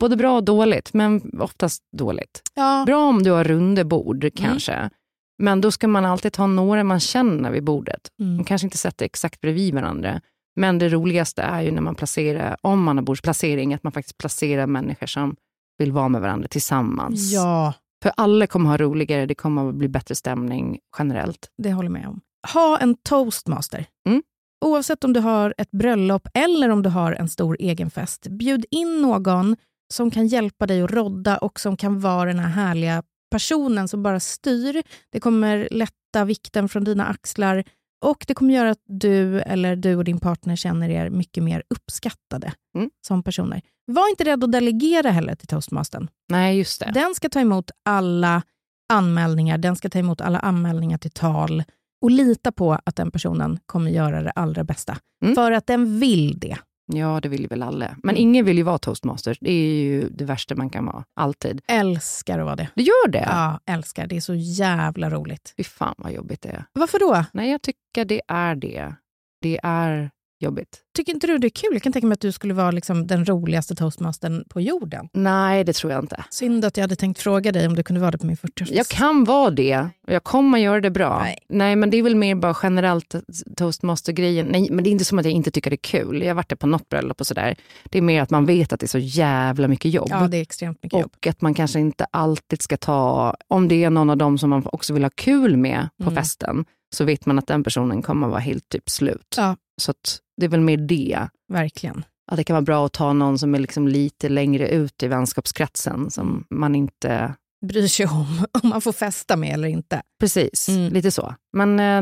både 0.00 0.16
bra 0.16 0.36
och 0.36 0.44
dåligt, 0.44 0.94
men 0.94 1.40
oftast 1.40 1.82
dåligt. 1.96 2.42
Ja. 2.54 2.82
Bra 2.86 3.08
om 3.08 3.22
du 3.22 3.30
har 3.30 3.44
runda 3.44 3.84
bord 3.84 4.30
kanske. 4.34 4.90
Men 5.38 5.60
då 5.60 5.70
ska 5.70 5.88
man 5.88 6.04
alltid 6.04 6.36
ha 6.36 6.46
några 6.46 6.84
man 6.84 7.00
känner 7.00 7.50
vid 7.50 7.64
bordet. 7.64 8.00
Mm. 8.20 8.36
De 8.36 8.44
kanske 8.44 8.66
inte 8.66 8.78
sätter 8.78 9.04
exakt 9.04 9.40
bredvid 9.40 9.74
varandra. 9.74 10.20
Men 10.56 10.78
det 10.78 10.88
roligaste 10.88 11.42
är 11.42 11.62
ju 11.62 11.70
när 11.70 11.80
man 11.82 11.94
placerar, 11.94 12.56
om 12.62 12.82
man 12.82 12.96
har 12.96 13.04
bordsplacering, 13.04 13.74
att 13.74 13.82
man 13.82 13.92
faktiskt 13.92 14.18
placerar 14.18 14.66
människor 14.66 15.06
som 15.06 15.36
vill 15.78 15.92
vara 15.92 16.08
med 16.08 16.20
varandra 16.20 16.48
tillsammans. 16.48 17.32
ja, 17.32 17.72
För 18.02 18.12
alla 18.16 18.46
kommer 18.46 18.70
ha 18.70 18.76
roligare, 18.76 19.26
det 19.26 19.34
kommer 19.34 19.68
att 19.68 19.74
bli 19.74 19.88
bättre 19.88 20.14
stämning 20.14 20.78
generellt. 20.98 21.50
det 21.62 21.72
håller 21.72 21.86
jag 21.86 21.92
med 21.92 22.08
om. 22.08 22.20
Ha 22.52 22.78
en 22.78 22.94
toastmaster. 22.94 23.86
Mm. 24.08 24.22
Oavsett 24.64 25.04
om 25.04 25.12
du 25.12 25.20
har 25.20 25.54
ett 25.58 25.70
bröllop 25.70 26.28
eller 26.34 26.68
om 26.68 26.82
du 26.82 26.90
har 26.90 27.12
en 27.12 27.28
stor 27.28 27.56
egen 27.60 27.90
fest. 27.90 28.26
Bjud 28.30 28.64
in 28.70 29.02
någon 29.02 29.56
som 29.92 30.10
kan 30.10 30.26
hjälpa 30.26 30.66
dig 30.66 30.82
att 30.82 30.90
rodda 30.90 31.38
och 31.38 31.60
som 31.60 31.76
kan 31.76 32.00
vara 32.00 32.24
den 32.32 32.38
här 32.38 32.48
härliga 32.64 33.02
personen 33.30 33.88
som 33.88 34.02
bara 34.02 34.20
styr. 34.20 34.82
Det 35.12 35.20
kommer 35.20 35.68
lätta 35.70 36.24
vikten 36.24 36.68
från 36.68 36.84
dina 36.84 37.06
axlar 37.06 37.64
och 38.04 38.24
det 38.28 38.34
kommer 38.34 38.54
göra 38.54 38.70
att 38.70 38.82
du 38.86 39.40
eller 39.40 39.76
du 39.76 39.96
och 39.96 40.04
din 40.04 40.20
partner 40.20 40.56
känner 40.56 40.88
er 40.90 41.10
mycket 41.10 41.42
mer 41.44 41.62
uppskattade 41.74 42.52
Mm. 42.76 42.90
som 43.06 43.22
personer. 43.22 43.60
Var 43.86 44.10
inte 44.10 44.24
rädd 44.24 44.44
att 44.44 44.52
delegera 44.52 45.10
heller 45.10 45.34
till 45.34 45.48
toastmastern. 45.48 46.08
Nej, 46.28 46.58
just 46.58 46.80
det. 46.80 46.90
Den 46.94 47.14
ska 47.14 47.28
ta 47.28 47.40
emot 47.40 47.70
alla 47.84 48.42
anmälningar, 48.92 49.58
den 49.58 49.76
ska 49.76 49.88
ta 49.88 49.98
emot 49.98 50.20
alla 50.20 50.38
anmälningar 50.38 50.98
till 50.98 51.10
tal 51.10 51.62
och 52.02 52.10
lita 52.10 52.52
på 52.52 52.78
att 52.84 52.96
den 52.96 53.10
personen 53.10 53.58
kommer 53.66 53.90
göra 53.90 54.22
det 54.22 54.30
allra 54.30 54.64
bästa. 54.64 54.96
Mm. 55.24 55.34
För 55.34 55.52
att 55.52 55.66
den 55.66 55.98
vill 56.00 56.38
det. 56.38 56.56
Ja, 56.92 57.20
det 57.22 57.28
vill 57.28 57.40
ju 57.40 57.46
väl 57.46 57.62
alla. 57.62 57.96
Men 58.02 58.14
Mm. 58.14 58.22
ingen 58.22 58.44
vill 58.44 58.56
ju 58.56 58.62
vara 58.62 58.78
toastmaster. 58.78 59.36
Det 59.40 59.50
är 59.52 59.74
ju 59.82 60.08
det 60.08 60.24
värsta 60.24 60.54
man 60.54 60.70
kan 60.70 60.86
vara, 60.86 61.04
alltid. 61.16 61.60
Älskar 61.68 62.38
att 62.38 62.44
vara 62.44 62.56
det. 62.56 62.68
Det 62.74 62.82
gör 62.82 63.08
det? 63.08 63.26
Ja, 63.30 63.60
älskar. 63.66 64.06
Det 64.06 64.16
är 64.16 64.20
så 64.20 64.34
jävla 64.34 65.10
roligt. 65.10 65.54
Fy 65.56 65.64
fan 65.64 65.94
vad 65.98 66.12
jobbigt 66.12 66.42
det 66.42 66.48
är. 66.48 66.64
Varför 66.72 66.98
då? 66.98 67.24
Nej, 67.32 67.50
jag 67.50 67.62
tycker 67.62 68.04
det 68.04 68.22
är 68.28 68.54
det. 68.54 68.94
Det 69.42 69.60
är 69.62 70.10
jobbigt. 70.42 70.78
Tycker 70.96 71.12
inte 71.14 71.26
du 71.26 71.38
det 71.38 71.46
är 71.46 71.50
kul? 71.50 71.70
Jag 71.72 71.82
kan 71.82 71.92
tänka 71.92 72.06
mig 72.06 72.14
att 72.14 72.20
du 72.20 72.32
skulle 72.32 72.54
vara 72.54 72.70
liksom 72.70 73.06
den 73.06 73.24
roligaste 73.24 73.74
toastmastern 73.74 74.44
på 74.48 74.60
jorden. 74.60 75.08
Nej, 75.12 75.64
det 75.64 75.72
tror 75.72 75.92
jag 75.92 76.02
inte. 76.04 76.24
Synd 76.30 76.64
att 76.64 76.76
jag 76.76 76.82
hade 76.84 76.96
tänkt 76.96 77.20
fråga 77.20 77.52
dig 77.52 77.66
om 77.66 77.76
du 77.76 77.82
kunde 77.82 78.00
vara 78.00 78.10
det 78.10 78.18
på 78.18 78.26
min 78.26 78.36
40-årsfest. 78.36 78.72
Jag 78.74 78.86
kan 78.86 79.24
vara 79.24 79.50
det 79.50 79.78
och 80.06 80.12
jag 80.12 80.24
kommer 80.24 80.58
göra 80.58 80.80
det 80.80 80.90
bra. 80.90 81.26
Nej. 81.48 81.76
men 81.76 81.90
det 81.90 81.96
är 81.96 82.02
väl 82.02 82.16
mer 82.16 82.34
bara 82.34 82.56
generellt 82.62 83.14
toastmaster-grejen. 83.56 84.46
Nej, 84.46 84.68
men 84.70 84.84
det 84.84 84.90
är 84.90 84.92
inte 84.92 85.04
som 85.04 85.18
att 85.18 85.24
jag 85.24 85.34
inte 85.34 85.50
tycker 85.50 85.70
det 85.70 85.74
är 85.74 86.00
kul. 86.00 86.20
Jag 86.22 86.28
har 86.28 86.34
varit 86.34 86.48
där 86.48 86.56
på 86.56 86.66
något 86.66 86.88
bröllop 86.88 87.20
och 87.20 87.26
sådär. 87.26 87.56
Det 87.84 87.98
är 87.98 88.02
mer 88.02 88.22
att 88.22 88.30
man 88.30 88.46
vet 88.46 88.72
att 88.72 88.80
det 88.80 88.86
är 88.86 88.88
så 88.88 88.98
jävla 88.98 89.68
mycket 89.68 89.90
jobb. 89.92 90.08
Ja, 90.10 90.28
det 90.28 90.36
är 90.36 90.42
extremt 90.42 90.82
mycket 90.82 91.00
jobb. 91.00 91.12
Och 91.16 91.26
att 91.26 91.40
man 91.40 91.54
kanske 91.54 91.80
inte 91.80 92.06
alltid 92.10 92.62
ska 92.62 92.76
ta, 92.76 93.34
om 93.48 93.68
det 93.68 93.84
är 93.84 93.90
någon 93.90 94.10
av 94.10 94.16
dem 94.16 94.38
som 94.38 94.50
man 94.50 94.62
också 94.72 94.94
vill 94.94 95.02
ha 95.02 95.10
kul 95.14 95.56
med 95.56 95.88
på 95.98 96.02
Mm. 96.10 96.14
festen, 96.14 96.64
så 96.94 97.04
vet 97.04 97.26
man 97.26 97.38
att 97.38 97.46
den 97.46 97.64
personen 97.64 98.02
kommer 98.02 98.28
vara 98.28 98.38
helt 98.40 98.68
typ 98.68 98.90
slut. 98.90 99.34
Ja. 99.36 99.56
Så 99.82 99.94
det 100.36 100.44
är 100.46 100.50
väl 100.50 100.60
mer 100.60 100.76
det. 100.76 101.28
Verkligen. 101.52 102.04
Att 102.30 102.36
det 102.36 102.44
kan 102.44 102.54
vara 102.54 102.62
bra 102.62 102.86
att 102.86 102.92
ta 102.92 103.12
någon 103.12 103.38
som 103.38 103.54
är 103.54 103.58
liksom 103.58 103.88
lite 103.88 104.28
längre 104.28 104.68
ut 104.68 105.02
i 105.02 105.08
vänskapskretsen, 105.08 106.10
som 106.10 106.46
man 106.50 106.74
inte... 106.74 107.34
Bryr 107.66 107.86
sig 107.88 108.06
om 108.06 108.46
om 108.62 108.68
man 108.68 108.80
får 108.80 108.92
festa 108.92 109.36
med 109.36 109.54
eller 109.54 109.68
inte. 109.68 110.02
Precis, 110.20 110.68
Mm. 110.68 110.92
lite 110.92 111.10
så. 111.10 111.34
Men 111.52 111.70
eh, 111.80 112.00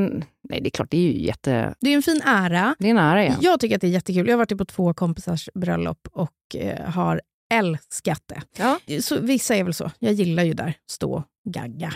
nej, 0.48 0.60
det 0.60 0.68
är 0.68 0.70
klart, 0.70 0.90
det 0.90 0.96
är 0.96 1.12
ju 1.12 1.24
jätte... 1.24 1.74
Det 1.80 1.90
är 1.90 1.94
en 1.94 2.02
fin 2.02 2.20
ära. 2.24 2.74
Det 2.78 2.86
är 2.86 2.90
en 2.90 2.98
ära, 2.98 3.24
ja. 3.26 3.34
Jag 3.40 3.60
tycker 3.60 3.74
att 3.74 3.80
det 3.80 3.86
är 3.86 3.90
jättekul. 3.90 4.26
Jag 4.26 4.32
har 4.34 4.38
varit 4.38 4.58
på 4.58 4.64
två 4.64 4.94
kompisars 4.94 5.48
bröllop 5.54 6.08
och 6.12 6.56
eh, 6.56 6.90
har 6.90 7.20
älskat 7.54 8.22
det. 8.26 8.42
Ja. 8.56 8.78
Så, 9.00 9.20
vissa 9.20 9.54
är 9.56 9.64
väl 9.64 9.74
så. 9.74 9.90
Jag 9.98 10.12
gillar 10.12 10.42
ju 10.44 10.54
där, 10.54 10.74
stå 10.90 11.24
gagga. 11.48 11.94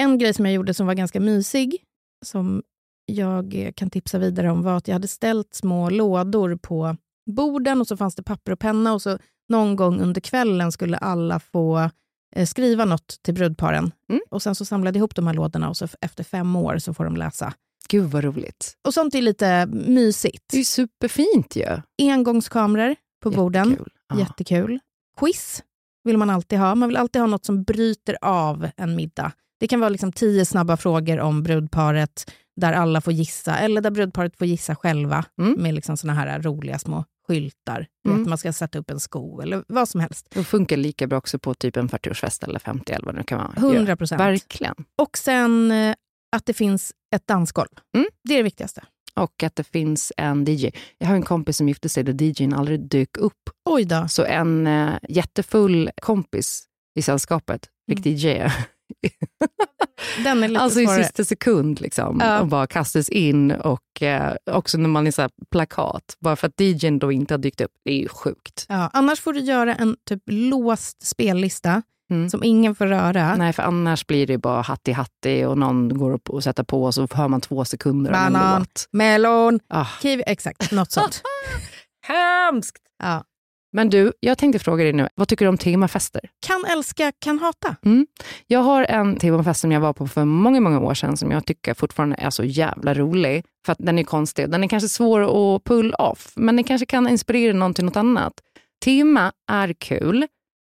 En 0.00 0.18
grej 0.18 0.34
som 0.34 0.44
jag 0.46 0.54
gjorde 0.54 0.74
som 0.74 0.86
var 0.86 0.94
ganska 0.94 1.20
mysig, 1.20 1.76
som 2.24 2.62
jag 3.06 3.72
kan 3.76 3.90
tipsa 3.90 4.18
vidare 4.18 4.50
om, 4.50 4.62
var 4.62 4.76
att 4.76 4.88
jag 4.88 4.94
hade 4.94 5.08
ställt 5.08 5.54
små 5.54 5.90
lådor 5.90 6.56
på 6.56 6.96
borden 7.30 7.80
och 7.80 7.86
så 7.86 7.96
fanns 7.96 8.14
det 8.14 8.22
papper 8.22 8.52
och 8.52 8.58
penna 8.58 8.92
och 8.92 9.02
så 9.02 9.18
någon 9.48 9.76
gång 9.76 10.00
under 10.00 10.20
kvällen 10.20 10.72
skulle 10.72 10.96
alla 10.96 11.40
få 11.40 11.90
eh, 12.36 12.46
skriva 12.46 12.84
något 12.84 13.18
till 13.22 13.34
brudparen. 13.34 13.92
Mm. 14.08 14.22
Och 14.30 14.42
sen 14.42 14.54
så 14.54 14.64
samlade 14.64 14.96
jag 14.96 15.00
ihop 15.00 15.14
de 15.14 15.26
här 15.26 15.34
lådorna 15.34 15.68
och 15.68 15.76
så 15.76 15.88
efter 16.00 16.24
fem 16.24 16.56
år 16.56 16.78
så 16.78 16.94
får 16.94 17.04
de 17.04 17.16
läsa. 17.16 17.54
Gud 17.88 18.10
vad 18.10 18.24
roligt. 18.24 18.76
Och 18.86 18.94
sånt 18.94 19.14
är 19.14 19.22
lite 19.22 19.66
mysigt. 19.66 20.44
Det 20.50 20.58
är 20.58 20.64
superfint 20.64 21.56
ju. 21.56 21.80
Engångskameror 21.98 22.96
på 23.22 23.30
borden. 23.30 23.70
Jättekul. 23.70 23.92
Ja. 24.08 24.18
Jättekul. 24.18 24.78
Quiz 25.20 25.62
vill 26.04 26.18
man 26.18 26.30
alltid 26.30 26.58
ha. 26.58 26.74
Man 26.74 26.88
vill 26.88 26.96
alltid 26.96 27.22
ha 27.22 27.26
något 27.26 27.44
som 27.44 27.62
bryter 27.62 28.16
av 28.22 28.68
en 28.76 28.96
middag. 28.96 29.32
Det 29.60 29.68
kan 29.68 29.80
vara 29.80 29.88
liksom 29.90 30.12
tio 30.12 30.44
snabba 30.44 30.76
frågor 30.76 31.20
om 31.20 31.42
brudparet 31.42 32.30
där 32.56 32.72
alla 32.72 33.00
får 33.00 33.12
gissa, 33.12 33.58
eller 33.58 33.80
där 33.80 33.90
brudparet 33.90 34.36
får 34.38 34.46
gissa 34.46 34.76
själva 34.76 35.24
Mm. 35.40 35.54
med 35.62 35.74
liksom 35.74 35.96
såna 35.96 36.14
här 36.14 36.42
roliga 36.42 36.78
små 36.78 37.04
skyltar. 37.28 37.86
Mm. 38.08 38.18
Vet, 38.18 38.28
man 38.28 38.38
ska 38.38 38.52
sätta 38.52 38.78
upp 38.78 38.90
en 38.90 39.00
sko 39.00 39.40
eller 39.40 39.64
vad 39.68 39.88
som 39.88 40.00
helst. 40.00 40.26
Det 40.30 40.44
funkar 40.44 40.76
lika 40.76 41.06
bra 41.06 41.18
också 41.18 41.38
på 41.38 41.54
typ 41.54 41.76
en 41.76 41.88
40-årsfest 41.88 42.44
eller 42.44 42.58
50 42.58 42.92
eller 42.92 43.06
vad 43.06 43.14
det 43.14 43.18
nu 43.18 43.24
kan 43.24 43.38
vara. 43.38 43.52
100 43.76 43.96
procent. 43.96 44.20
Verkligen. 44.20 44.74
Och 44.98 45.18
sen 45.18 45.70
eh, 45.70 45.94
att 46.36 46.46
det 46.46 46.54
finns 46.54 46.92
ett 47.16 47.26
dansgolv. 47.26 47.68
Mm. 47.96 48.06
Det 48.24 48.34
är 48.34 48.36
det 48.36 48.42
viktigaste. 48.42 48.84
Och 49.14 49.42
att 49.42 49.56
det 49.56 49.64
finns 49.64 50.12
en 50.16 50.44
DJ. 50.44 50.70
Jag 50.98 51.08
har 51.08 51.14
en 51.14 51.22
kompis 51.22 51.56
som 51.56 51.68
gifte 51.68 51.88
sig 51.88 52.02
där 52.04 52.22
DJn 52.22 52.54
aldrig 52.54 52.80
dök 52.80 53.16
upp. 53.16 53.50
Oj 53.70 53.84
då. 53.84 54.08
Så 54.08 54.24
en 54.24 54.66
eh, 54.66 54.94
jättefull 55.08 55.90
kompis 56.02 56.64
i 56.98 57.02
sällskapet 57.02 57.68
fick 57.90 58.06
Mm. 58.06 58.16
DJa. 58.18 58.52
Den 60.24 60.42
är 60.44 60.48
lite 60.48 60.60
Alltså 60.60 60.80
i 60.80 60.86
svårare. 60.86 61.02
sista 61.04 61.24
sekund 61.24 61.80
liksom. 61.80 62.20
Ja. 62.24 62.40
Och 62.40 62.46
bara 62.46 62.66
kastas 62.66 63.08
in. 63.08 63.50
Och 63.50 64.02
eh, 64.02 64.34
också 64.50 64.78
när 64.78 64.88
man 64.88 65.06
är 65.06 65.10
så 65.10 65.22
här 65.22 65.30
plakat. 65.50 66.16
Bara 66.20 66.36
för 66.36 66.46
att 66.46 66.60
DJn 66.60 66.98
då 66.98 67.12
inte 67.12 67.34
har 67.34 67.38
dykt 67.38 67.60
upp. 67.60 67.72
Det 67.84 67.90
är 67.92 67.96
ju 67.98 68.08
sjukt. 68.08 68.66
Ja, 68.68 68.90
annars 68.92 69.20
får 69.20 69.32
du 69.32 69.40
göra 69.40 69.74
en 69.74 69.96
typ 70.08 70.22
låst 70.26 71.06
spellista 71.06 71.82
Mm. 72.10 72.30
som 72.30 72.44
ingen 72.44 72.74
får 72.74 72.86
röra. 72.86 73.36
Nej, 73.36 73.52
för 73.52 73.62
annars 73.62 74.06
blir 74.06 74.26
det 74.26 74.38
bara 74.38 74.62
hatti-hatti 74.62 75.44
och 75.44 75.58
någon 75.58 75.98
går 75.98 76.12
upp 76.14 76.30
och 76.30 76.44
sätter 76.44 76.62
på 76.64 76.84
och 76.84 76.94
så 76.94 77.08
hör 77.12 77.28
man 77.28 77.40
två 77.40 77.64
sekunder 77.64 78.10
av 78.10 78.16
en 78.26 78.32
Banan, 78.32 78.58
låt. 78.60 78.88
melon, 78.92 79.60
Ah, 79.68 79.86
kiwi. 80.02 80.22
Exakt, 80.26 80.72
något 80.72 80.92
sånt. 80.92 81.22
hemskt! 82.06 82.82
Ja. 83.02 83.24
Men 83.72 83.90
du, 83.90 84.12
jag 84.20 84.38
tänkte 84.38 84.58
fråga 84.58 84.84
dig 84.84 84.92
nu, 84.92 85.08
vad 85.14 85.28
tycker 85.28 85.44
du 85.44 85.48
om 85.48 85.58
temafester? 85.58 86.20
Kan 86.46 86.64
älska, 86.76 87.12
kan 87.18 87.38
hata. 87.38 87.76
Jag 88.46 88.60
har 88.60 88.84
en 88.84 89.16
temafest 89.16 89.60
som 89.60 89.72
jag 89.72 89.80
var 89.80 89.92
på 89.92 90.06
för 90.08 90.24
många, 90.24 90.60
många 90.60 90.80
år 90.80 90.94
sedan 90.94 91.16
som 91.16 91.30
jag 91.30 91.44
tycker 91.46 91.74
fortfarande 91.74 92.16
är 92.16 92.30
så 92.30 92.44
jävla 92.44 92.94
rolig. 92.94 93.44
För 93.66 93.72
att 93.72 93.78
den 93.80 93.98
är 93.98 94.04
konstig. 94.04 94.50
Den 94.50 94.64
är 94.64 94.68
kanske 94.68 94.88
svår 94.88 95.20
att 95.56 95.64
pull 95.64 95.94
off, 95.94 96.32
men 96.36 96.56
den 96.56 96.64
kanske 96.64 96.86
kan 96.86 97.08
inspirera 97.08 97.52
någon 97.56 97.74
till 97.74 97.84
något 97.84 97.96
annat. 97.96 98.32
Tema 98.84 99.32
är 99.50 99.72
kul, 99.72 100.26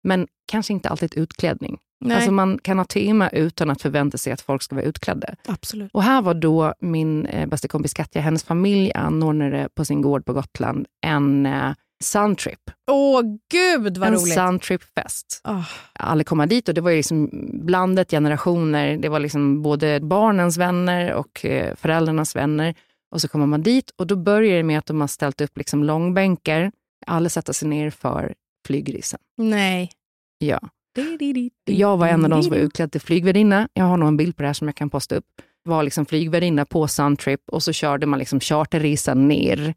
men 0.04 0.28
kanske 0.52 0.74
inte 0.74 0.90
alltid 0.90 1.18
utklädning. 1.18 1.78
Nej, 2.06 2.16
Alltså 2.16 2.32
man 2.32 2.60
kan 2.64 2.78
ha 2.78 2.86
tema 2.86 3.30
utan 3.30 3.70
att 3.70 3.82
förvänta 3.82 4.18
sig 4.18 4.34
att 4.34 4.42
folk 4.42 4.62
ska 4.64 4.76
vara 4.76 4.86
utklädda. 4.86 5.36
absolut. 5.48 5.92
Och 5.94 6.04
här 6.04 6.22
var 6.22 6.34
då 6.34 6.74
min 6.80 7.26
eh, 7.26 7.48
bästa 7.48 7.68
kompis 7.68 7.94
Katja, 7.94 8.22
hennes 8.22 8.44
familj 8.44 8.92
anordnade 8.96 9.70
på 9.76 9.86
sin 9.86 10.02
gård 10.02 10.26
på 10.26 10.34
Gotland 10.34 10.86
en 11.06 11.46
eh, 11.46 11.72
suntrip. 12.04 12.60
Åh 12.92 13.22
gud 13.52 13.98
vad 13.98 14.08
en 14.08 14.16
roligt. 14.16 14.34
suntrip-fest. 14.34 15.42
Åh, 15.48 15.68
Alla 15.94 16.24
komma 16.24 16.46
dit 16.46 16.68
och 16.68 16.74
det 16.76 16.82
var 16.82 16.92
ju 16.92 16.98
liksom 16.98 17.30
blandat 17.66 18.12
generationer. 18.12 18.98
Det 18.98 19.10
var 19.10 19.20
liksom 19.20 19.62
både 19.62 20.00
barnens 20.00 20.58
vänner 20.58 21.14
och 21.14 21.46
eh, 21.46 21.76
föräldrarnas 21.76 22.36
vänner. 22.36 22.76
Och 23.12 23.22
så 23.22 23.28
kommer 23.28 23.46
man 23.46 23.64
dit 23.64 23.92
och 23.98 24.08
då 24.08 24.16
börjar 24.16 24.58
det 24.58 24.64
med 24.64 24.80
att 24.80 24.86
de 24.86 25.02
har 25.02 25.08
ställt 25.08 25.42
upp 25.42 25.58
liksom 25.58 25.84
långbänkar. 25.84 26.72
Alla 27.08 27.30
sätter 27.30 27.54
sig 27.54 27.68
ner 27.68 27.90
för 27.90 28.34
flygresan. 28.68 29.20
nej. 29.38 29.92
Ja. 30.38 30.60
Jag 31.66 31.98
var 31.98 32.08
en 32.08 32.24
av 32.24 32.30
de 32.30 32.44
som 32.44 32.50
var 32.52 32.58
utklädd 32.58 32.92
till 32.92 33.02
flygvärdinna. 33.02 33.70
Jag 33.74 33.86
har 33.86 33.98
nog 33.98 34.08
en 34.08 34.18
bild 34.18 34.36
på 34.38 34.44
det 34.44 34.48
här 34.50 34.54
som 34.54 34.68
jag 34.68 34.76
kan 34.76 34.90
posta 34.90 35.16
upp. 35.16 35.26
Var 35.64 35.84
liksom 35.84 36.06
flygvärdinna 36.06 36.66
på 36.66 36.88
Suntrip 36.88 37.42
och 37.52 37.64
så 37.64 37.74
körde 37.74 38.06
man 38.06 38.20
liksom 38.20 38.40
charterresan 38.40 39.28
ner. 39.28 39.74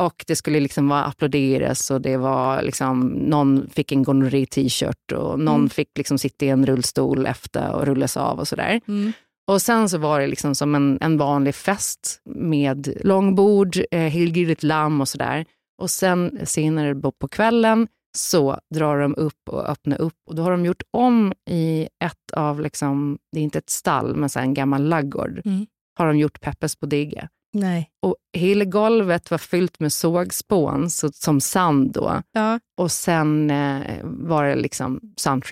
Och 0.00 0.24
det 0.26 0.36
skulle 0.36 0.60
liksom 0.60 0.88
vara 0.88 1.04
applåderas 1.04 1.90
och 1.90 2.00
det 2.00 2.16
var 2.16 2.62
liksom, 2.62 3.00
någon 3.08 3.68
fick 3.70 3.92
en 3.92 4.02
gonorré-t-shirt 4.02 5.12
och 5.12 5.40
någon 5.40 5.54
Mm. 5.56 5.68
fick 5.68 5.88
liksom 5.98 6.18
sitta 6.18 6.46
i 6.46 6.48
en 6.48 6.66
rullstol 6.66 7.26
efter 7.26 7.72
och 7.74 7.86
rullas 7.86 8.16
av 8.16 8.38
och 8.38 8.48
sådär. 8.48 8.80
Mm. 8.88 9.12
Och 9.50 9.62
sen 9.62 9.88
så 9.88 9.98
var 9.98 10.20
det 10.20 10.26
liksom 10.26 10.54
som 10.54 10.74
en, 10.74 10.98
en 11.00 11.18
vanlig 11.18 11.54
fest 11.54 12.20
med 12.24 12.92
långbord, 13.04 13.76
eh, 13.90 14.00
helgrilligt 14.00 14.62
lamm 14.62 15.00
och 15.00 15.08
sådär. 15.08 15.44
Och 15.82 15.90
sen 15.90 16.38
senare 16.44 16.94
på- 16.94 17.28
kvällen 17.28 17.88
så 18.16 18.58
drar 18.74 18.98
de 19.00 19.14
upp 19.16 19.48
och 19.50 19.68
öppnar 19.70 20.00
upp 20.00 20.14
och 20.28 20.34
då 20.34 20.42
har 20.42 20.50
de 20.50 20.64
gjort 20.64 20.82
om 20.90 21.32
i 21.50 21.88
ett 22.04 22.32
av, 22.36 22.60
liksom, 22.60 23.18
det 23.32 23.38
är 23.40 23.44
inte 23.44 23.58
ett 23.58 23.70
stall, 23.70 24.16
men 24.16 24.28
så 24.28 24.38
en 24.38 24.54
gammal 24.54 24.84
laggård, 24.88 25.40
Mm. 25.44 25.66
har 25.98 26.06
de 26.06 26.18
gjort 26.18 26.40
Peppes 26.40 26.80
Bodega. 26.80 27.28
Nej. 27.52 27.90
Och 28.02 28.16
hela 28.36 28.64
golvet 28.64 29.30
var 29.30 29.38
fyllt 29.38 29.80
med 29.80 29.92
sågspån, 29.92 30.90
så, 30.90 31.12
som 31.12 31.40
sand 31.40 31.92
då. 31.92 32.22
Ja. 32.32 32.60
Och 32.80 32.92
sen 32.92 33.50
eh, 33.50 33.96
var 34.02 34.44
det 34.44 34.54
liksom 34.54 35.00
fan. 35.18 35.42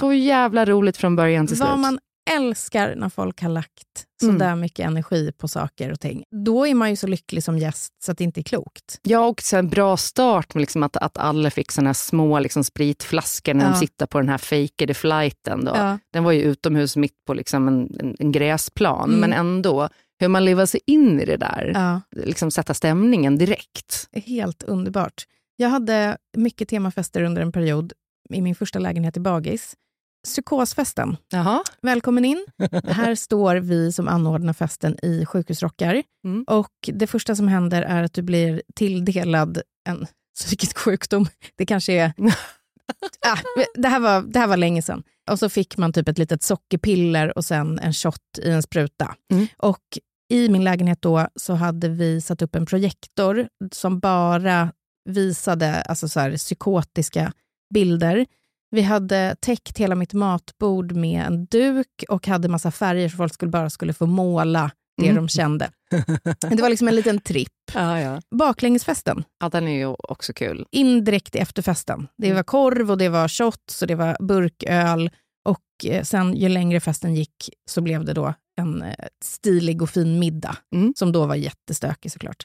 Så 0.00 0.12
jävla 0.12 0.64
roligt 0.64 0.96
från 0.96 1.16
början 1.16 1.46
till 1.46 1.56
slut. 1.56 1.68
Vad 1.68 1.78
man 1.78 1.98
älskar 2.30 2.94
när 2.96 3.08
folk 3.08 3.42
har 3.42 3.48
lagt 3.48 4.06
så 4.20 4.26
Mm. 4.28 4.38
där 4.38 4.56
mycket 4.56 4.86
energi 4.86 5.32
på 5.38 5.48
saker 5.48 5.92
och 5.92 6.00
ting. 6.00 6.24
Då 6.44 6.66
är 6.66 6.74
man 6.74 6.90
ju 6.90 6.96
så 6.96 7.06
lycklig 7.06 7.44
som 7.44 7.58
gäst 7.58 7.92
så 8.04 8.12
att 8.12 8.18
det 8.18 8.24
inte 8.24 8.40
är 8.40 8.42
klokt. 8.42 9.00
Ja, 9.02 9.26
och 9.26 9.42
så 9.42 9.56
en 9.56 9.68
bra 9.68 9.96
start 9.96 10.54
med 10.54 10.60
liksom 10.60 10.82
att, 10.82 10.96
att 10.96 11.18
alla 11.18 11.50
fick 11.50 11.72
såna 11.72 11.88
här 11.88 11.94
små 11.94 12.38
liksom 12.38 12.64
spritflaskor 12.64 13.54
när 13.54 13.64
Ja. 13.64 13.70
de 13.70 13.76
sitter 13.78 14.06
på 14.06 14.18
den 14.20 14.28
här 14.28 14.38
fejkade 14.38 14.94
flighten. 14.94 15.64
Då. 15.64 15.72
Ja. 15.74 15.98
Den 16.12 16.24
var 16.24 16.32
ju 16.32 16.42
utomhus 16.42 16.96
mitt 16.96 17.24
på 17.26 17.34
liksom 17.34 17.68
en, 17.68 17.96
en, 18.00 18.16
en 18.18 18.32
gräsplan, 18.32 19.08
Mm. 19.08 19.20
men 19.20 19.32
ändå 19.32 19.88
hur 20.20 20.28
man 20.28 20.44
lever 20.44 20.66
sig 20.66 20.80
in 20.86 21.20
i 21.20 21.24
det 21.24 21.36
där. 21.36 21.72
Ja. 21.74 22.00
Liksom 22.24 22.50
sätta 22.50 22.74
stämningen 22.74 23.38
direkt. 23.38 24.08
Helt 24.12 24.62
underbart. 24.62 25.24
Jag 25.56 25.68
hade 25.68 26.18
mycket 26.36 26.68
temafester 26.68 27.22
under 27.22 27.42
en 27.42 27.52
period 27.52 27.92
i 28.30 28.40
min 28.40 28.54
första 28.54 28.78
lägenhet 28.78 29.16
i 29.16 29.20
Bagis. 29.20 29.76
Psykosfesten. 30.24 31.16
Jaha. 31.28 31.62
Välkommen 31.82 32.24
in. 32.24 32.46
Här 32.84 33.14
står 33.14 33.56
vi 33.56 33.92
som 33.92 34.08
anordnar 34.08 34.52
festen 34.52 35.04
i 35.04 35.26
sjukhusrockar. 35.26 36.02
Mm. 36.24 36.44
Och 36.48 36.72
det 36.92 37.06
första 37.06 37.36
som 37.36 37.48
händer 37.48 37.82
är 37.82 38.02
att 38.02 38.12
du 38.12 38.22
blir 38.22 38.62
tilldelad 38.74 39.62
en 39.88 40.06
psykisk 40.34 40.78
sjukdom. 40.78 41.26
Det 41.56 41.66
kanske 41.66 41.92
är... 41.92 42.12
ah, 43.26 43.38
det, 43.74 43.88
här 43.88 44.00
var, 44.00 44.22
det 44.22 44.38
här 44.38 44.46
var 44.46 44.56
länge 44.56 44.82
sedan. 44.82 45.02
Och 45.30 45.38
så 45.38 45.48
fick 45.48 45.76
man 45.76 45.92
typ 45.92 46.08
ett 46.08 46.18
litet 46.18 46.42
sockerpiller 46.42 47.38
och 47.38 47.44
sen 47.44 47.78
en 47.78 47.92
shot 47.92 48.38
i 48.42 48.50
en 48.50 48.62
spruta. 48.62 49.14
Mm. 49.32 49.46
Och 49.56 49.98
i 50.30 50.48
min 50.48 50.64
lägenhet 50.64 51.02
då 51.02 51.28
så 51.36 51.54
hade 51.54 51.88
vi 51.88 52.20
satt 52.20 52.42
upp 52.42 52.54
en 52.54 52.66
projektor 52.66 53.48
som 53.72 54.00
bara 54.00 54.72
visade 55.04 55.82
alltså 55.82 56.08
så 56.08 56.20
här, 56.20 56.36
psykotiska 56.36 57.32
bilder. 57.74 58.26
Vi 58.70 58.82
hade 58.82 59.36
täckt 59.40 59.78
hela 59.78 59.94
mitt 59.94 60.12
matbord 60.12 60.92
med 60.92 61.26
en 61.26 61.46
duk 61.46 62.04
och 62.08 62.26
hade 62.26 62.48
massa 62.48 62.70
färger 62.70 63.08
så 63.08 63.16
folk 63.16 63.34
skulle 63.34 63.50
bara 63.50 63.70
skulle 63.70 63.92
få 63.92 64.06
måla 64.06 64.70
det 64.96 65.08
Mm. 65.08 65.16
de 65.16 65.28
kände. 65.28 65.70
Det 66.50 66.60
var 66.62 66.68
liksom 66.68 66.88
en 66.88 66.94
liten 66.96 67.20
tripp. 67.20 67.52
Ja, 67.74 68.00
ja. 68.00 68.20
Baklängesfesten, 68.30 69.24
ja, 69.40 69.48
den 69.48 69.68
är 69.68 69.76
ju 69.78 69.86
också 69.86 70.32
kul. 70.32 70.66
indirekt 70.70 71.34
i 71.34 71.38
efterfesten. 71.38 72.08
Det 72.16 72.26
Mm. 72.26 72.36
var 72.36 72.42
korv 72.42 72.90
och 72.90 72.98
det 72.98 73.08
var 73.08 73.28
shots 73.28 73.82
och 73.82 73.88
det 73.88 73.94
var 73.94 74.16
burköl. 74.20 75.10
Och 75.48 75.84
eh, 75.90 76.02
sen 76.02 76.36
ju 76.36 76.48
längre 76.48 76.80
festen 76.80 77.14
gick 77.14 77.50
så 77.70 77.80
blev 77.80 78.04
det 78.04 78.12
då 78.12 78.34
en 78.60 78.82
eh, 78.82 78.94
stilig 79.24 79.82
och 79.82 79.90
fin 79.90 80.18
middag. 80.18 80.56
Mm. 80.74 80.92
Som 80.96 81.12
då 81.12 81.26
var 81.26 81.34
jättestökig 81.34 82.12
såklart. 82.12 82.44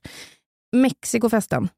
Mexikofesten. 0.76 1.70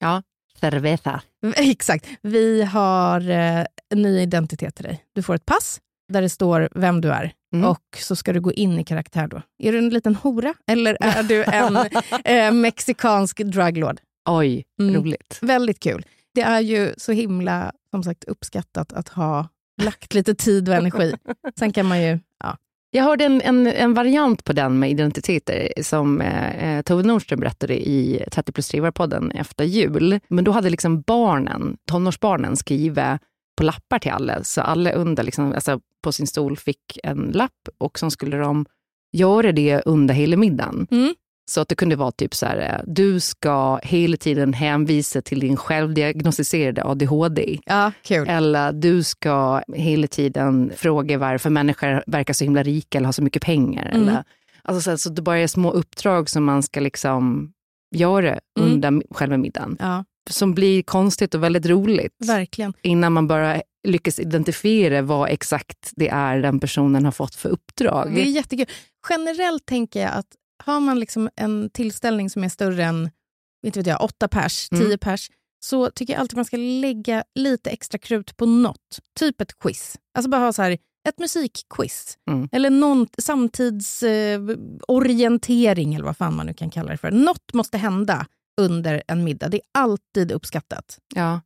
Ja. 0.00 0.22
Cerveza. 0.60 1.20
Exakt. 1.56 2.06
Vi 2.22 2.62
har 2.62 3.30
eh, 3.30 3.64
en 3.90 4.02
ny 4.02 4.20
identitet 4.20 4.74
till 4.74 4.84
dig. 4.84 5.04
Du 5.14 5.22
får 5.22 5.34
ett 5.34 5.46
pass 5.46 5.80
där 6.12 6.22
det 6.22 6.28
står 6.28 6.68
vem 6.74 7.00
du 7.00 7.12
är. 7.12 7.32
Mm. 7.54 7.70
Och 7.70 7.82
så 7.96 8.16
ska 8.16 8.32
du 8.32 8.40
gå 8.40 8.52
in 8.52 8.78
i 8.78 8.84
karaktär 8.84 9.26
då. 9.26 9.42
Är 9.58 9.72
du 9.72 9.78
en 9.78 9.88
liten 9.88 10.14
hora 10.14 10.54
eller 10.66 10.96
är 11.00 11.22
du 11.22 11.44
en 11.44 11.76
eh, 12.24 12.52
mexikansk 12.52 13.38
druglord? 13.38 14.00
Oj, 14.28 14.64
Mm. 14.80 14.94
roligt. 14.94 15.38
Väldigt 15.42 15.80
kul. 15.80 16.06
Det 16.34 16.40
är 16.42 16.60
ju 16.60 16.94
så 16.96 17.12
himla 17.12 17.72
som 17.90 18.02
sagt, 18.02 18.24
uppskattat 18.24 18.92
att 18.92 19.08
ha 19.08 19.48
lagt 19.82 20.14
lite 20.14 20.34
tid 20.34 20.68
och 20.68 20.74
energi. 20.74 21.14
Sen 21.58 21.72
kan 21.72 21.86
man 21.86 22.02
ju... 22.02 22.18
Ja. 22.44 22.56
Jag 22.90 23.04
hörde 23.04 23.24
en, 23.24 23.40
en, 23.42 23.66
en 23.66 23.94
variant 23.94 24.44
på 24.44 24.52
den 24.52 24.78
med 24.78 24.90
identiteter 24.90 25.72
som 25.82 26.20
eh, 26.20 26.82
Tove 26.82 27.02
Nordström 27.02 27.40
berättade 27.40 27.88
i 27.88 28.24
30 28.32 28.52
plus 28.52 28.72
podden 28.94 29.30
efter 29.30 29.64
jul. 29.64 30.20
Men 30.28 30.44
då 30.44 30.52
hade 30.52 30.70
liksom 30.70 31.00
barnen, 31.00 31.76
tonårsbarnen 31.86 32.56
skrivit 32.56 33.20
på 33.58 33.64
lappar 33.64 33.98
till 33.98 34.10
alla. 34.12 34.44
Så 34.44 34.60
alla 34.60 34.92
under 34.92 35.22
liksom, 35.22 35.52
alltså, 35.52 35.80
på 36.02 36.12
sin 36.12 36.26
stol 36.26 36.56
fick 36.56 36.98
en 37.02 37.30
lapp 37.34 37.68
och 37.78 37.98
så 37.98 38.10
skulle 38.10 38.36
de 38.36 38.66
göra 39.12 39.52
det 39.52 39.82
under 39.86 40.14
hela 40.14 40.36
middagen. 40.36 40.86
Mm. 40.90 41.14
Så 41.50 41.60
att 41.60 41.68
det 41.68 41.74
kunde 41.74 41.96
vara 41.96 42.10
typ 42.10 42.34
så 42.34 42.46
här, 42.46 42.58
eh, 42.58 42.92
du 42.94 43.20
ska 43.20 43.76
hela 43.82 44.16
tiden 44.16 44.52
hänvisa 44.52 45.22
till 45.22 45.40
din 45.40 45.56
självdiagnostiserade 45.56 46.84
ADHD. 46.84 47.58
Ja, 47.66 47.92
kul. 48.02 48.28
Eller 48.28 48.72
du 48.72 49.02
ska 49.02 49.62
hela 49.74 50.06
tiden 50.06 50.72
fråga 50.76 51.18
varför 51.18 51.50
människor 51.50 52.02
verkar 52.06 52.34
så 52.34 52.44
himla 52.44 52.62
rika 52.62 52.98
eller 52.98 53.06
har 53.06 53.12
så 53.12 53.22
mycket 53.22 53.42
pengar. 53.42 53.88
Mm. 53.92 54.02
Eller, 54.08 54.24
alltså 54.62 54.90
så, 54.90 54.98
så 54.98 55.08
det 55.10 55.22
bara 55.22 55.38
är 55.38 55.46
små 55.46 55.70
uppdrag 55.70 56.30
som 56.30 56.44
man 56.44 56.62
ska 56.62 56.80
liksom 56.80 57.52
göra 57.96 58.38
Mm. 58.58 58.72
under 58.72 59.02
själva 59.14 59.36
middagen. 59.36 59.76
Ja, 59.80 60.04
Som 60.30 60.54
blir 60.54 60.82
konstigt 60.82 61.34
och 61.34 61.42
väldigt 61.42 61.66
roligt. 61.66 62.14
verkligen. 62.26 62.72
Innan 62.82 63.12
man 63.12 63.28
bara 63.28 63.62
lyckas 63.88 64.18
identifiera 64.18 65.02
vad 65.02 65.28
exakt 65.30 65.92
det 65.96 66.08
är 66.08 66.42
den 66.42 66.60
personen 66.60 67.04
har 67.04 67.12
fått 67.12 67.34
för 67.34 67.48
uppdrag. 67.48 68.14
Det 68.14 68.20
är 68.20 68.24
jättekul. 68.24 68.66
Generellt 69.10 69.66
tänker 69.66 70.00
jag 70.00 70.12
att 70.12 70.26
har 70.64 70.80
man 70.80 71.00
liksom 71.00 71.28
en 71.36 71.70
tillställning 71.70 72.30
som 72.30 72.44
är 72.44 72.48
större 72.48 72.84
än 72.84 73.10
inte 73.66 73.78
vet 73.80 73.86
jag, 73.86 74.02
åtta 74.04 74.28
pers, 74.28 74.68
Mm. 74.72 74.84
tio 74.84 74.98
pers, 74.98 75.30
så 75.64 75.90
tycker 75.90 76.12
jag 76.12 76.20
alltid 76.20 76.36
man 76.36 76.44
ska 76.44 76.56
lägga 76.56 77.24
lite 77.34 77.70
extra 77.70 77.98
krut 77.98 78.36
på 78.36 78.46
något. 78.46 78.98
Typ 79.18 79.40
ett 79.40 79.58
quiz. 79.58 79.96
Alltså 80.14 80.30
bara 80.30 80.40
ha 80.40 80.52
så 80.52 80.62
här, 80.62 80.78
ett 81.08 81.18
musikquiz. 81.18 82.18
Mm. 82.30 82.48
Eller 82.52 82.70
någon 82.70 83.06
samtidsorientering 83.18 85.92
eh, 85.92 85.96
eller 85.96 86.04
vad 86.06 86.16
fan 86.16 86.36
man 86.36 86.46
nu 86.46 86.54
kan 86.54 86.70
kalla 86.70 86.90
det 86.90 86.96
för. 86.98 87.10
Något 87.10 87.52
måste 87.54 87.78
hända 87.78 88.26
under 88.58 89.02
en 89.08 89.24
middag. 89.24 89.48
Det 89.48 89.56
är 89.56 89.62
alltid 89.80 90.32
uppskattat. 90.32 90.98
Ja. 91.14 91.40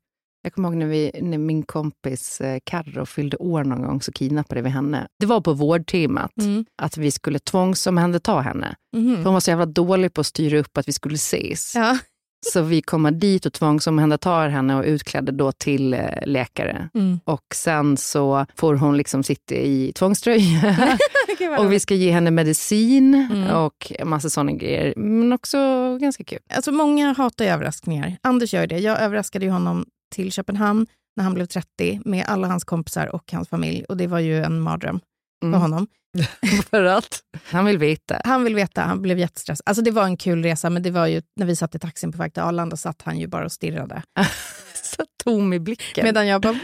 Jag 0.44 0.52
kommer 0.52 0.68
ihåg 0.68 0.76
när, 0.76 0.86
vi, 0.86 1.10
när 1.22 1.38
min 1.38 1.62
kompis 1.62 2.40
eh, 2.40 2.58
Carro 2.64 3.06
fyllde 3.06 3.36
år 3.36 3.64
någon 3.64 3.82
gång 3.82 4.02
så 4.02 4.12
kidnappade 4.12 4.62
vi 4.62 4.68
henne. 4.70 5.08
Det 5.18 5.26
var 5.26 5.40
på 5.40 5.52
vårdtemat, 5.52 6.30
Mm. 6.40 6.64
att 6.82 6.96
vi 6.96 7.10
skulle 7.10 7.38
tvångsomhänderta 7.38 8.40
henne. 8.40 8.76
För 9.16 9.24
hon 9.24 9.32
var 9.34 9.40
så 9.40 9.50
jävla 9.50 9.66
dålig 9.66 10.12
på 10.14 10.20
att 10.20 10.26
styra 10.26 10.58
upp 10.58 10.76
att 10.78 10.88
vi 10.88 10.92
skulle 10.92 11.14
ses. 11.14 11.74
Ja. 11.74 11.98
Så 12.46 12.62
vi 12.62 12.82
kom 12.82 13.18
dit 13.18 13.46
och 13.46 13.52
tvångsomhändertar 13.52 14.48
henne 14.48 14.76
och 14.76 14.84
utklädde 14.84 15.32
då 15.32 15.52
till 15.52 15.94
eh, 15.94 16.00
läkare. 16.26 16.88
Mm. 16.94 17.20
Och 17.24 17.44
sen 17.54 17.96
så 17.96 18.46
får 18.56 18.74
hon 18.74 18.96
liksom 18.96 19.22
sitta 19.22 19.54
i 19.54 19.92
tvångströja. 19.94 20.88
Och 21.58 21.72
vi 21.72 21.80
ska 21.80 21.94
ge 21.94 22.10
henne 22.12 22.30
medicin 22.30 23.28
Mm. 23.32 23.56
och 23.56 23.92
massa 24.04 24.30
sådana 24.30 24.52
grejer. 24.52 24.94
Men 24.96 25.32
också 25.32 25.58
ganska 26.00 26.24
kul. 26.24 26.38
Alltså 26.54 26.72
många 26.72 27.12
hatar 27.12 27.44
ju 27.44 27.50
överraskningar. 27.50 28.16
Anders 28.22 28.54
gör 28.54 28.66
det. 28.66 28.78
Jag 28.78 29.00
överraskade 29.00 29.44
ju 29.44 29.50
honom 29.50 29.86
till 30.14 30.32
Köpenhamn 30.32 30.86
när 31.16 31.24
han 31.24 31.34
blev 31.34 31.46
30 31.46 32.00
med 32.04 32.24
alla 32.28 32.46
hans 32.48 32.64
kompisar 32.64 33.14
och 33.14 33.32
hans 33.32 33.48
familj. 33.48 33.84
Och 33.88 33.96
det 33.96 34.06
var 34.06 34.18
ju 34.18 34.42
en 34.42 34.60
mardröm 34.60 35.00
för 35.42 35.46
Mm. 35.48 35.60
honom. 35.60 35.86
För 36.70 36.84
att 36.84 37.20
han 37.44 37.64
vill 37.64 37.78
veta. 37.78 38.20
Han 38.24 38.44
vill 38.44 38.54
veta, 38.54 38.80
han 38.82 39.02
blev 39.02 39.18
jättestressad. 39.18 39.62
Alltså 39.66 39.82
det 39.82 39.90
var 39.90 40.04
en 40.04 40.16
kul 40.16 40.42
resa, 40.42 40.70
men 40.70 40.82
det 40.82 40.90
var 40.90 41.06
ju 41.06 41.22
när 41.36 41.46
vi 41.46 41.56
satt 41.56 41.74
i 41.74 41.78
taxin 41.78 42.12
på 42.12 42.18
väg 42.18 42.34
till 42.34 42.42
Arlanda 42.42 42.76
satt 42.76 43.02
han 43.02 43.18
ju 43.18 43.26
bara 43.26 43.44
och 43.44 43.52
stirrade. 43.52 44.02
Så 44.82 45.04
tom 45.24 45.52
i 45.52 45.58
blicken. 45.60 46.04
Medan 46.04 46.26
jag 46.26 46.40
bara, 46.42 46.52
jag 46.52 46.60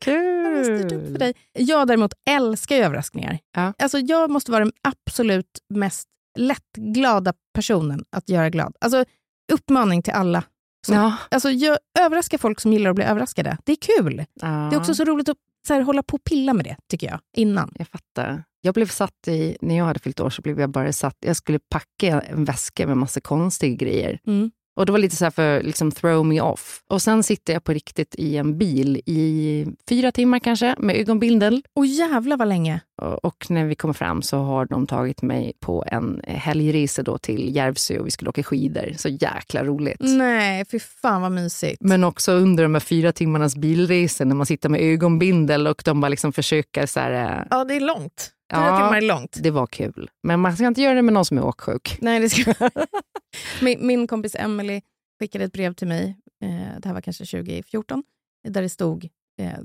Kul! 0.00 0.88
för 1.12 1.18
dig. 1.18 1.34
Jag 1.52 1.86
däremot 1.88 2.12
älskar 2.30 2.76
ju 2.76 2.82
överraskningar. 2.82 3.38
Ja. 3.56 3.72
Alltså 3.78 3.98
jag 3.98 4.30
måste 4.30 4.50
vara 4.52 4.64
den 4.64 4.72
absolut 4.82 5.58
mest 5.74 6.08
lättglada 6.38 7.32
personen 7.54 8.04
att 8.16 8.28
göra 8.28 8.50
glad. 8.50 8.76
Alltså 8.80 9.04
uppmaning 9.52 10.02
till 10.02 10.12
alla. 10.12 10.42
Så, 10.86 10.92
Ja. 10.94 11.16
Alltså, 11.30 11.50
jag 11.50 11.78
överraskar 11.98 12.38
folk 12.38 12.60
som 12.60 12.72
gillar 12.72 12.90
att 12.90 12.96
bli 12.96 13.04
överraskade. 13.04 13.58
Det 13.64 13.72
är 13.72 13.76
kul. 13.76 14.24
Ja. 14.40 14.46
Det 14.46 14.76
är 14.76 14.80
också 14.80 14.94
så 14.94 15.04
roligt 15.04 15.28
att 15.28 15.36
så 15.68 15.74
här, 15.74 15.80
hålla 15.80 16.02
på 16.02 16.14
och 16.16 16.24
pilla 16.24 16.52
med 16.52 16.64
det, 16.64 16.76
tycker 16.90 17.06
jag, 17.06 17.20
innan. 17.36 17.72
Jag 17.78 17.88
fattar. 17.88 18.44
Jag 18.60 18.74
blev 18.74 18.86
satt 18.86 19.28
i, 19.28 19.56
när 19.60 19.76
jag 19.76 19.84
hade 19.84 20.00
fyllt 20.00 20.20
år 20.20 20.30
så 20.30 20.42
blev 20.42 20.60
jag 20.60 20.70
bara 20.70 20.92
satt, 20.92 21.16
jag 21.20 21.36
skulle 21.36 21.58
packa 21.70 22.20
en 22.20 22.44
väska 22.44 22.86
med 22.86 22.96
massa 22.96 23.20
konstiga 23.20 23.76
grejer. 23.76 24.20
Mm. 24.26 24.50
Och 24.78 24.86
det 24.86 24.92
var 24.92 24.98
lite 24.98 25.16
så 25.16 25.24
här 25.24 25.30
för 25.30 25.62
liksom 25.62 25.90
throw 25.90 26.26
me 26.26 26.40
off. 26.40 26.82
Och 26.88 27.02
sen 27.02 27.22
sitter 27.22 27.52
jag 27.52 27.64
på 27.64 27.72
riktigt 27.72 28.14
i 28.18 28.36
en 28.36 28.58
bil 28.58 29.02
i 29.06 29.66
fyra 29.88 30.12
timmar 30.12 30.38
kanske 30.38 30.74
med 30.78 30.96
ögonbindel. 30.96 31.62
Och 31.74 31.86
jävlar 31.86 32.36
vad 32.36 32.48
länge. 32.48 32.80
Och 33.02 33.24
och 33.24 33.50
när 33.50 33.64
vi 33.64 33.74
kommer 33.74 33.94
fram 33.94 34.22
så 34.22 34.38
har 34.38 34.66
de 34.66 34.86
tagit 34.86 35.22
mig 35.22 35.52
på 35.60 35.84
en 35.86 36.20
helgresa 36.26 37.02
då 37.02 37.18
till 37.18 37.56
Järvsö 37.56 37.98
och 37.98 38.06
vi 38.06 38.10
skulle 38.10 38.28
åka 38.30 38.42
skidor. 38.42 38.92
Så 38.96 39.08
jäkla 39.08 39.64
roligt. 39.64 39.96
Nej, 40.00 40.64
fy 40.64 40.78
fan 40.78 41.22
vad 41.22 41.32
mysigt. 41.32 41.76
Men 41.80 42.04
också 42.04 42.32
under 42.32 42.62
de 42.62 42.74
här 42.74 42.80
fyra 42.80 43.12
timmarnas 43.12 43.56
bilresor 43.56 44.24
när 44.24 44.34
man 44.34 44.46
sitter 44.46 44.68
med 44.68 44.80
ögonbindel 44.80 45.66
och 45.66 45.82
de 45.84 46.00
bara 46.00 46.08
liksom 46.08 46.32
försöker 46.32 46.86
så 46.86 47.00
här, 47.00 47.12
eh, 47.12 47.46
Ja, 47.50 47.64
det 47.64 47.74
är 47.74 47.80
långt. 47.80 48.32
Fyra 48.52 48.66
Ja. 48.66 48.76
timmar 48.76 48.96
är 48.96 49.00
långt. 49.00 49.38
det 49.42 49.50
var 49.50 49.66
kul. 49.66 50.10
Men 50.22 50.40
man 50.40 50.56
ska 50.56 50.66
inte 50.66 50.82
göra 50.82 50.94
det 50.94 51.02
med 51.02 51.14
någon 51.14 51.24
som 51.24 51.38
är 51.38 51.44
åksjuk. 51.44 51.98
Nej, 52.00 52.20
det 52.20 52.30
ska... 52.30 52.54
min, 53.62 53.86
min 53.86 54.06
kompis 54.06 54.34
Emily 54.34 54.80
skickade 55.20 55.44
ett 55.44 55.52
brev 55.52 55.74
till 55.74 55.88
mig, 55.88 56.16
eh, 56.44 56.80
det 56.80 56.84
här 56.88 56.94
var 56.94 57.00
kanske 57.00 57.24
2014, 57.24 58.02
där 58.48 58.62
det 58.62 58.68
stod 58.68 59.08
eh, 59.40 59.58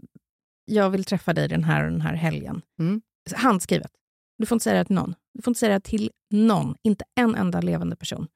jag 0.65 0.89
vill 0.89 1.03
träffa 1.05 1.33
dig 1.33 1.47
den 1.47 1.63
här 1.63 1.85
och 1.85 1.91
den 1.91 2.01
här 2.01 2.13
helgen. 2.13 2.61
Mm. 2.79 3.01
Handskrivet. 3.35 3.91
Du 4.37 4.45
får 4.45 4.55
inte 4.55 4.63
säga 4.63 4.77
det 4.79 4.85
till 4.85 4.95
någon. 4.95 5.15
Du 5.33 5.41
får 5.41 5.51
inte 5.51 5.59
säga 5.59 5.73
det 5.73 5.79
till 5.79 6.11
någon, 6.33 6.75
inte 6.83 7.05
en 7.15 7.35
enda 7.35 7.61
levande 7.61 7.95
person. 7.95 8.27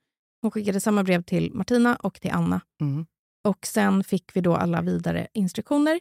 Hon 0.42 0.52
skickade 0.52 0.82
samma 0.82 1.04
brev 1.04 1.24
till 1.24 1.54
Martina 1.54 1.96
och 1.96 2.22
till 2.22 2.32
Anna. 2.32 2.62
Mm. 2.82 3.06
Och 3.48 3.66
sen 3.68 4.04
fick 4.04 4.36
vi 4.36 4.42
då 4.42 4.56
alla 4.56 4.82
vidare 4.82 5.28
instruktioner 5.34 6.00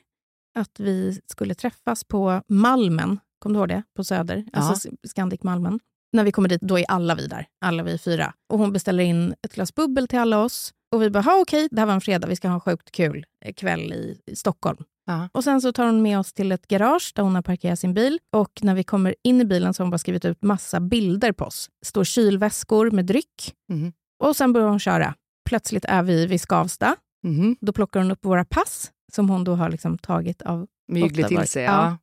att 0.54 0.80
vi 0.80 1.20
skulle 1.26 1.54
träffas 1.54 2.04
på 2.04 2.42
Malmen, 2.48 3.20
kom 3.46 3.52
du 3.52 3.58
ihåg 3.58 3.68
det? 3.68 3.82
På 3.96 4.04
Söder, 4.04 4.44
Ja. 4.52 4.58
alltså 4.58 4.88
Scandic 5.08 5.42
Malmen. 5.42 5.80
När 6.12 6.24
vi 6.24 6.32
kommer 6.32 6.48
dit, 6.48 6.60
då 6.60 6.78
är 6.78 6.84
alla 6.88 7.14
vi 7.14 7.26
där, 7.26 7.46
alla 7.64 7.82
vi 7.82 7.98
fyra. 7.98 8.32
Och 8.52 8.58
hon 8.58 8.72
beställer 8.72 9.04
in 9.04 9.34
ett 9.46 9.54
glas 9.54 9.74
bubbel 9.74 10.08
till 10.08 10.18
alla 10.18 10.38
oss. 10.42 10.72
Och 10.94 11.02
vi 11.02 11.10
bara, 11.10 11.22
"Ha, 11.22 11.40
okej, 11.40 11.68
det 11.70 11.80
här 11.80 11.86
var 11.86 11.94
en 11.94 12.00
fredag, 12.00 12.26
vi 12.28 12.36
ska 12.36 12.48
ha 12.48 12.54
en 12.54 12.60
sjukt 12.60 12.90
kul 12.92 13.26
eh, 13.44 13.52
kväll 13.54 13.92
i, 13.92 14.20
i 14.26 14.36
Stockholm. 14.36 14.84
Ja. 15.06 15.28
Och 15.32 15.44
sen 15.44 15.60
så 15.60 15.72
tar 15.72 15.86
hon 15.86 16.02
med 16.02 16.18
oss 16.18 16.32
till 16.32 16.52
ett 16.52 16.68
garage 16.68 17.12
där 17.14 17.22
hon 17.22 17.34
har 17.34 17.42
parkerat 17.42 17.78
sin 17.78 17.94
bil. 17.94 18.18
Och 18.36 18.50
när 18.62 18.74
vi 18.74 18.84
kommer 18.84 19.14
in 19.24 19.40
i 19.40 19.44
bilen 19.44 19.74
så 19.74 19.80
har 19.82 19.84
hon 19.84 19.90
bara 19.90 19.98
skrivit 19.98 20.24
ut 20.24 20.42
massa 20.42 20.80
bilder 20.80 21.32
på 21.32 21.44
oss. 21.44 21.70
Står 21.84 22.04
kylväskor 22.04 22.90
med 22.90 23.06
dryck. 23.06 23.54
Mhm. 23.68 23.92
Och 24.24 24.36
sen 24.36 24.52
börjar 24.52 24.68
hon 24.68 24.78
köra. 24.78 25.14
Plötsligt 25.48 25.84
är 25.84 26.02
vi 26.02 26.26
vid 26.26 26.40
Skavsta. 26.40 26.96
Mhm. 27.24 27.56
Då 27.60 27.72
plockar 27.72 28.00
hon 28.00 28.10
upp 28.10 28.24
våra 28.24 28.44
pass 28.44 28.90
som 29.12 29.28
hon 29.30 29.44
då 29.44 29.54
har 29.54 29.68
liksom 29.70 29.98
tagit 29.98 30.42
av. 30.42 30.66
Myglig 30.92 31.24
Ofta 31.24 31.34
var- 31.34 31.42
till 31.42 31.50
sig. 31.50 31.62
ja. 31.62 31.96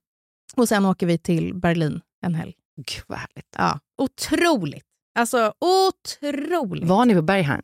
Och 0.56 0.68
sen 0.70 0.86
åker 0.86 1.08
vi 1.08 1.18
till 1.18 1.56
Berlin 1.56 2.02
en 2.26 2.36
helg. 2.36 2.54
Gud 2.78 3.04
vad 3.08 3.20
härligt. 3.20 3.56
Ja. 3.58 3.80
Otroligt! 3.98 4.86
Alltså 5.20 5.54
otroligt! 5.60 6.90
Var 6.90 7.06
ni 7.06 7.14
på 7.14 7.22
Berghain? 7.22 7.62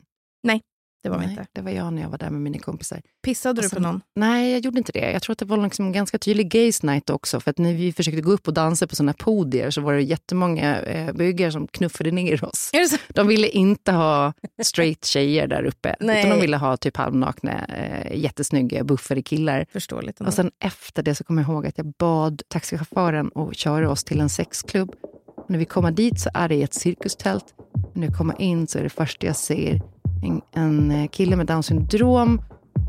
Det 1.03 1.09
var 1.09 1.17
vi 1.17 1.25
Nej, 1.25 1.31
inte. 1.31 1.47
Det 1.53 1.61
var 1.61 1.71
jag 1.71 1.93
när 1.93 2.01
jag 2.01 2.09
var 2.09 2.17
där 2.17 2.29
med 2.29 2.41
mina 2.41 2.59
kompisar. 2.59 3.01
Pissade 3.23 3.59
Och 3.59 3.63
du 3.63 3.69
sen- 3.69 3.75
på 3.75 3.81
någon? 3.81 4.01
Nej, 4.15 4.51
jag 4.51 4.59
gjorde 4.65 4.77
inte 4.77 4.91
det. 4.91 5.11
Jag 5.11 5.21
tror 5.21 5.31
att 5.33 5.39
det 5.39 5.45
var 5.45 5.57
liksom 5.57 5.85
en 5.85 5.91
ganska 5.91 6.17
tydlig 6.17 6.51
gays 6.51 6.83
night 6.83 7.09
också. 7.09 7.39
För 7.39 7.51
att 7.51 7.57
när 7.57 7.73
vi 7.73 7.93
försökte 7.93 8.21
gå 8.21 8.31
upp 8.31 8.47
och 8.47 8.53
dansa 8.53 8.87
på 8.87 8.95
såna 8.95 9.13
podier 9.13 9.69
så 9.71 9.81
var 9.81 9.93
det 9.93 10.01
jättemånga 10.01 10.81
eh, 10.81 11.13
bögar 11.13 11.51
som 11.51 11.67
knuffade 11.67 12.11
ner 12.11 12.45
oss. 12.45 12.71
De 13.07 13.27
ville 13.27 13.47
inte 13.47 13.91
ha 13.91 14.33
straight 14.63 15.05
tjejer 15.05 15.47
där 15.47 15.63
uppe. 15.63 15.95
Nej. 15.99 16.19
Utan 16.19 16.29
de 16.37 16.41
ville 16.41 16.57
ha 16.57 16.77
typ 16.77 16.97
halvnakna, 16.97 17.65
eh, 17.65 18.17
jättesnygga, 18.17 18.83
buffade 18.83 19.21
killar. 19.21 19.65
Förståeligt. 19.73 20.21
Och 20.21 20.33
sen 20.33 20.51
efter 20.59 21.03
det 21.03 21.15
så 21.15 21.23
kommer 21.23 21.41
jag 21.41 21.51
ihåg 21.51 21.67
att 21.67 21.77
jag 21.77 21.87
bad 21.99 22.41
taxichauffören 22.47 23.31
att 23.35 23.55
köra 23.55 23.91
oss 23.91 24.03
till 24.03 24.19
en 24.19 24.29
sexklubb. 24.29 24.95
Och 25.37 25.49
när 25.49 25.57
vi 25.59 25.65
kommer 25.65 25.91
dit 25.91 26.19
så 26.19 26.29
är 26.33 26.49
det 26.49 26.55
i 26.55 26.63
ett 26.63 26.73
cirkustält. 26.73 27.45
Och 27.73 27.97
när 27.97 28.07
jag 28.07 28.17
kommer 28.17 28.41
in 28.41 28.67
så 28.67 28.79
är 28.79 28.83
det 28.83 28.89
första 28.89 29.27
jag 29.27 29.35
ser 29.35 29.81
en, 30.23 30.41
en 30.55 30.91
eh, 30.91 31.07
kille 31.09 31.35
med 31.35 31.45
Downs 31.45 31.65
syndrom 31.65 32.41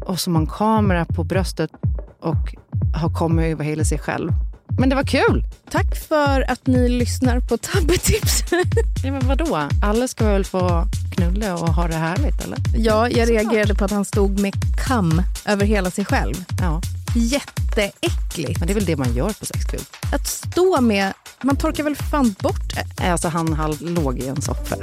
och 0.07 0.21
som 0.21 0.35
har 0.35 0.43
en 0.43 0.47
kamera 0.49 1.05
på 1.05 1.25
bröstet 1.25 1.71
och 2.21 2.55
har 2.95 3.11
kommit 3.15 3.45
över 3.45 3.65
hela 3.65 3.85
sig 3.85 3.99
själv. 3.99 4.33
Men 4.79 4.89
det 4.89 4.97
var 4.97 5.03
kul! 5.05 5.45
Tack 5.71 5.97
för 5.97 6.51
att 6.51 6.67
ni 6.67 6.89
lyssnar 6.89 7.41
på 7.41 7.57
Tabbetips. 7.57 8.45
Ja, 9.05 9.13
men 9.13 9.29
vadå? 9.29 9.69
Alla 9.83 10.09
ska 10.09 10.27
väl 10.27 10.45
få 10.45 10.85
knulla 11.15 11.55
och 11.55 11.69
ha 11.69 11.89
det 11.89 11.95
härligt, 11.95 12.45
eller? 12.45 12.59
ja, 12.77 13.09
jag 13.09 13.31
reagerade 13.31 13.75
på 13.75 13.85
att 13.85 13.91
han 13.91 14.05
stod 14.05 14.41
med 14.41 14.55
kam 14.87 15.23
över 15.47 15.67
hela 15.67 15.91
sig 15.91 16.05
själv. 16.05 16.35
Ja, 16.61 16.81
Jätteäckligt. 17.15 18.59
men 18.59 18.67
det 18.67 18.73
är 18.73 18.75
väl 18.75 18.85
det 18.85 18.97
man 18.97 19.15
gör 19.15 19.33
på 19.33 19.47
sexklubb. 19.47 19.83
Att 20.13 20.27
stå 20.27 20.81
med... 20.81 21.13
Man 21.43 21.57
torkar 21.57 21.85
väl 21.85 21.97
fan 21.97 22.35
bort... 22.41 22.73
Alltså 22.97 23.29
han 23.29 23.53
halv 23.53 23.83
låg 23.83 24.19
i 24.19 24.29
en 24.29 24.43
soffa. 24.43 24.77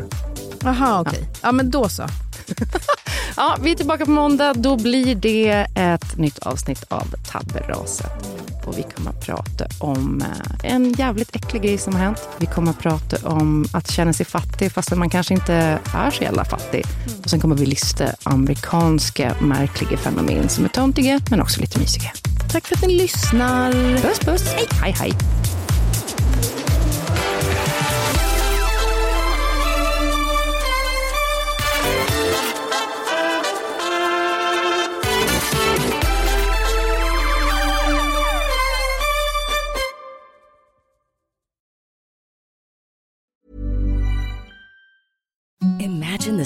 Jaha, 0.63 1.01
okej. 1.01 1.29
Ja, 1.41 1.51
men 1.51 1.71
då 1.71 1.89
så. 1.89 2.03
Ja, 3.37 3.57
vi 3.61 3.71
är 3.71 3.75
tillbaka 3.75 4.05
på 4.05 4.11
måndag. 4.11 4.53
Då 4.53 4.75
blir 4.75 5.15
det 5.15 5.67
ett 5.75 6.17
nytt 6.17 6.39
avsnitt 6.39 6.83
av 6.89 7.15
Tabberaset. 7.31 8.11
Och 8.65 8.77
vi 8.77 8.83
kommer 8.95 9.09
att 9.09 9.25
prata 9.25 9.65
om 9.79 10.21
eh, 10.21 10.73
en 10.73 10.93
jävligt 10.93 11.35
äcklig 11.35 11.61
grej 11.61 11.77
som 11.77 11.93
har 11.93 12.01
hänt. 12.01 12.29
Vi 12.37 12.45
kommer 12.45 12.71
att 12.71 12.79
prata 12.79 13.29
om 13.29 13.65
att 13.73 13.91
känna 13.91 14.13
sig 14.13 14.25
fattig 14.25 14.71
fast 14.71 14.95
man 14.95 15.09
kanske 15.09 15.33
inte 15.33 15.79
är 15.93 16.11
så 16.11 16.23
jävla 16.23 16.45
fattig. 16.45 16.85
Och 17.23 17.29
sen 17.29 17.39
kommer 17.39 17.55
vi 17.55 17.65
lista 17.65 18.05
amerikanska 18.23 19.35
märkliga 19.41 19.97
fenomen 19.97 20.49
som 20.49 20.65
är 20.65 20.69
töntiga 20.69 21.19
men 21.29 21.41
också 21.41 21.61
lite 21.61 21.79
mysiga. 21.79 22.11
Tack 22.51 22.67
för 22.67 22.75
att 22.75 22.81
ni 22.81 22.93
lyssnar. 22.93 23.71
Puss 24.01 24.19
puss! 24.19 24.53
Hej 24.53 24.67
hej! 24.81 24.95
hej. 24.99 25.36